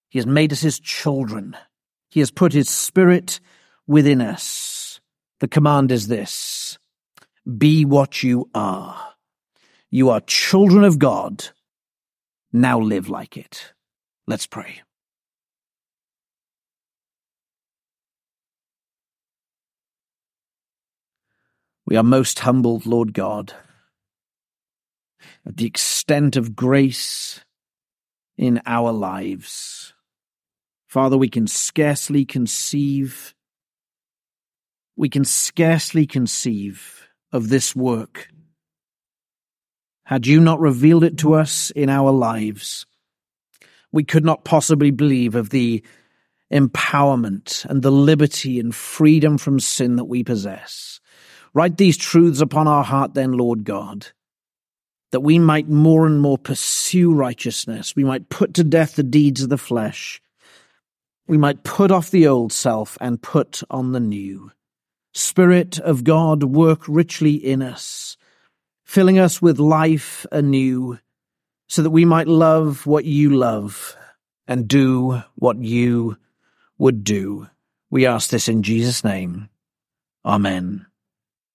He 0.10 0.20
has 0.20 0.26
made 0.26 0.54
us 0.54 0.62
his 0.62 0.80
children. 0.80 1.58
He 2.10 2.22
has 2.22 2.32
put 2.32 2.54
his 2.54 2.70
spirit 2.70 3.42
within 3.86 4.22
us. 4.22 5.02
The 5.42 5.48
command 5.50 5.92
is 5.92 6.08
this 6.08 6.78
Be 7.58 7.84
what 7.84 8.24
you 8.24 8.50
are. 8.56 9.14
You 9.92 10.10
are 10.10 10.22
children 10.22 10.84
of 10.84 11.00
God. 11.00 11.46
Now 12.54 12.80
live 12.80 13.10
like 13.10 13.36
it. 13.36 13.74
Let's 14.28 14.48
pray. 14.48 14.82
We 21.86 21.96
are 21.96 22.04
most 22.04 22.40
humbled, 22.40 22.86
Lord 22.86 23.14
God, 23.14 23.54
at 25.46 25.58
the 25.58 25.66
extent 25.66 26.36
of 26.36 26.56
grace 26.56 27.42
in 28.38 28.62
our 28.66 28.92
lives. 28.92 29.94
Father, 30.88 31.18
we 31.18 31.30
can 31.30 31.48
scarcely 31.48 32.26
conceive, 32.26 33.36
we 34.96 35.10
can 35.10 35.26
scarcely 35.26 36.08
conceive 36.08 37.08
of 37.32 37.50
this 37.50 37.76
work 37.76 38.30
had 40.06 40.28
you 40.28 40.40
not 40.40 40.60
revealed 40.60 41.04
it 41.04 41.18
to 41.18 41.34
us 41.34 41.72
in 41.72 41.90
our 41.90 42.12
lives. 42.12 42.86
We 43.92 44.04
could 44.04 44.24
not 44.24 44.46
possibly 44.46 44.92
believe 44.92 45.36
of 45.36 45.50
the 45.50 45.84
empowerment 46.54 47.66
and 47.66 47.82
the 47.82 47.92
liberty 47.92 48.60
and 48.60 48.74
freedom 48.74 49.38
from 49.38 49.60
sin 49.60 49.96
that 49.96 50.06
we 50.06 50.24
possess. 50.24 51.00
Write 51.56 51.78
these 51.78 51.96
truths 51.96 52.42
upon 52.42 52.68
our 52.68 52.84
heart, 52.84 53.14
then, 53.14 53.32
Lord 53.32 53.64
God, 53.64 54.08
that 55.12 55.22
we 55.22 55.40
might 55.40 55.70
more 55.70 56.06
and 56.06 56.20
more 56.22 56.38
pursue 56.38 57.14
righteousness. 57.14 57.96
We 57.96 58.04
might 58.04 58.28
put 58.28 58.54
to 58.56 58.64
death 58.66 58.96
the 58.96 59.04
deeds 59.04 59.42
of 59.42 59.48
the 59.48 59.58
flesh. 59.58 60.22
We 61.28 61.38
might 61.38 61.64
put 61.64 61.92
off 61.92 62.12
the 62.12 62.28
old 62.28 62.52
self 62.52 62.98
and 63.00 63.22
put 63.22 63.64
on 63.70 63.94
the 63.94 64.02
new. 64.02 64.52
Spirit 65.14 65.80
of 65.80 66.04
God, 66.04 66.44
work 66.44 66.82
richly 66.90 67.36
in 67.36 67.62
us, 67.62 68.18
filling 68.84 69.18
us 69.18 69.42
with 69.42 69.58
life 69.58 70.26
anew, 70.34 71.00
so 71.68 71.82
that 71.82 71.90
we 71.90 72.04
might 72.04 72.28
love 72.28 72.86
what 72.86 73.06
you 73.06 73.30
love 73.30 73.96
and 74.46 74.68
do 74.68 75.24
what 75.36 75.58
you 75.58 76.18
would 76.78 77.06
do. 77.06 77.48
We 77.90 78.06
ask 78.06 78.30
this 78.30 78.50
in 78.50 78.62
Jesus' 78.62 79.06
name. 79.06 79.48
Amen. 80.26 80.86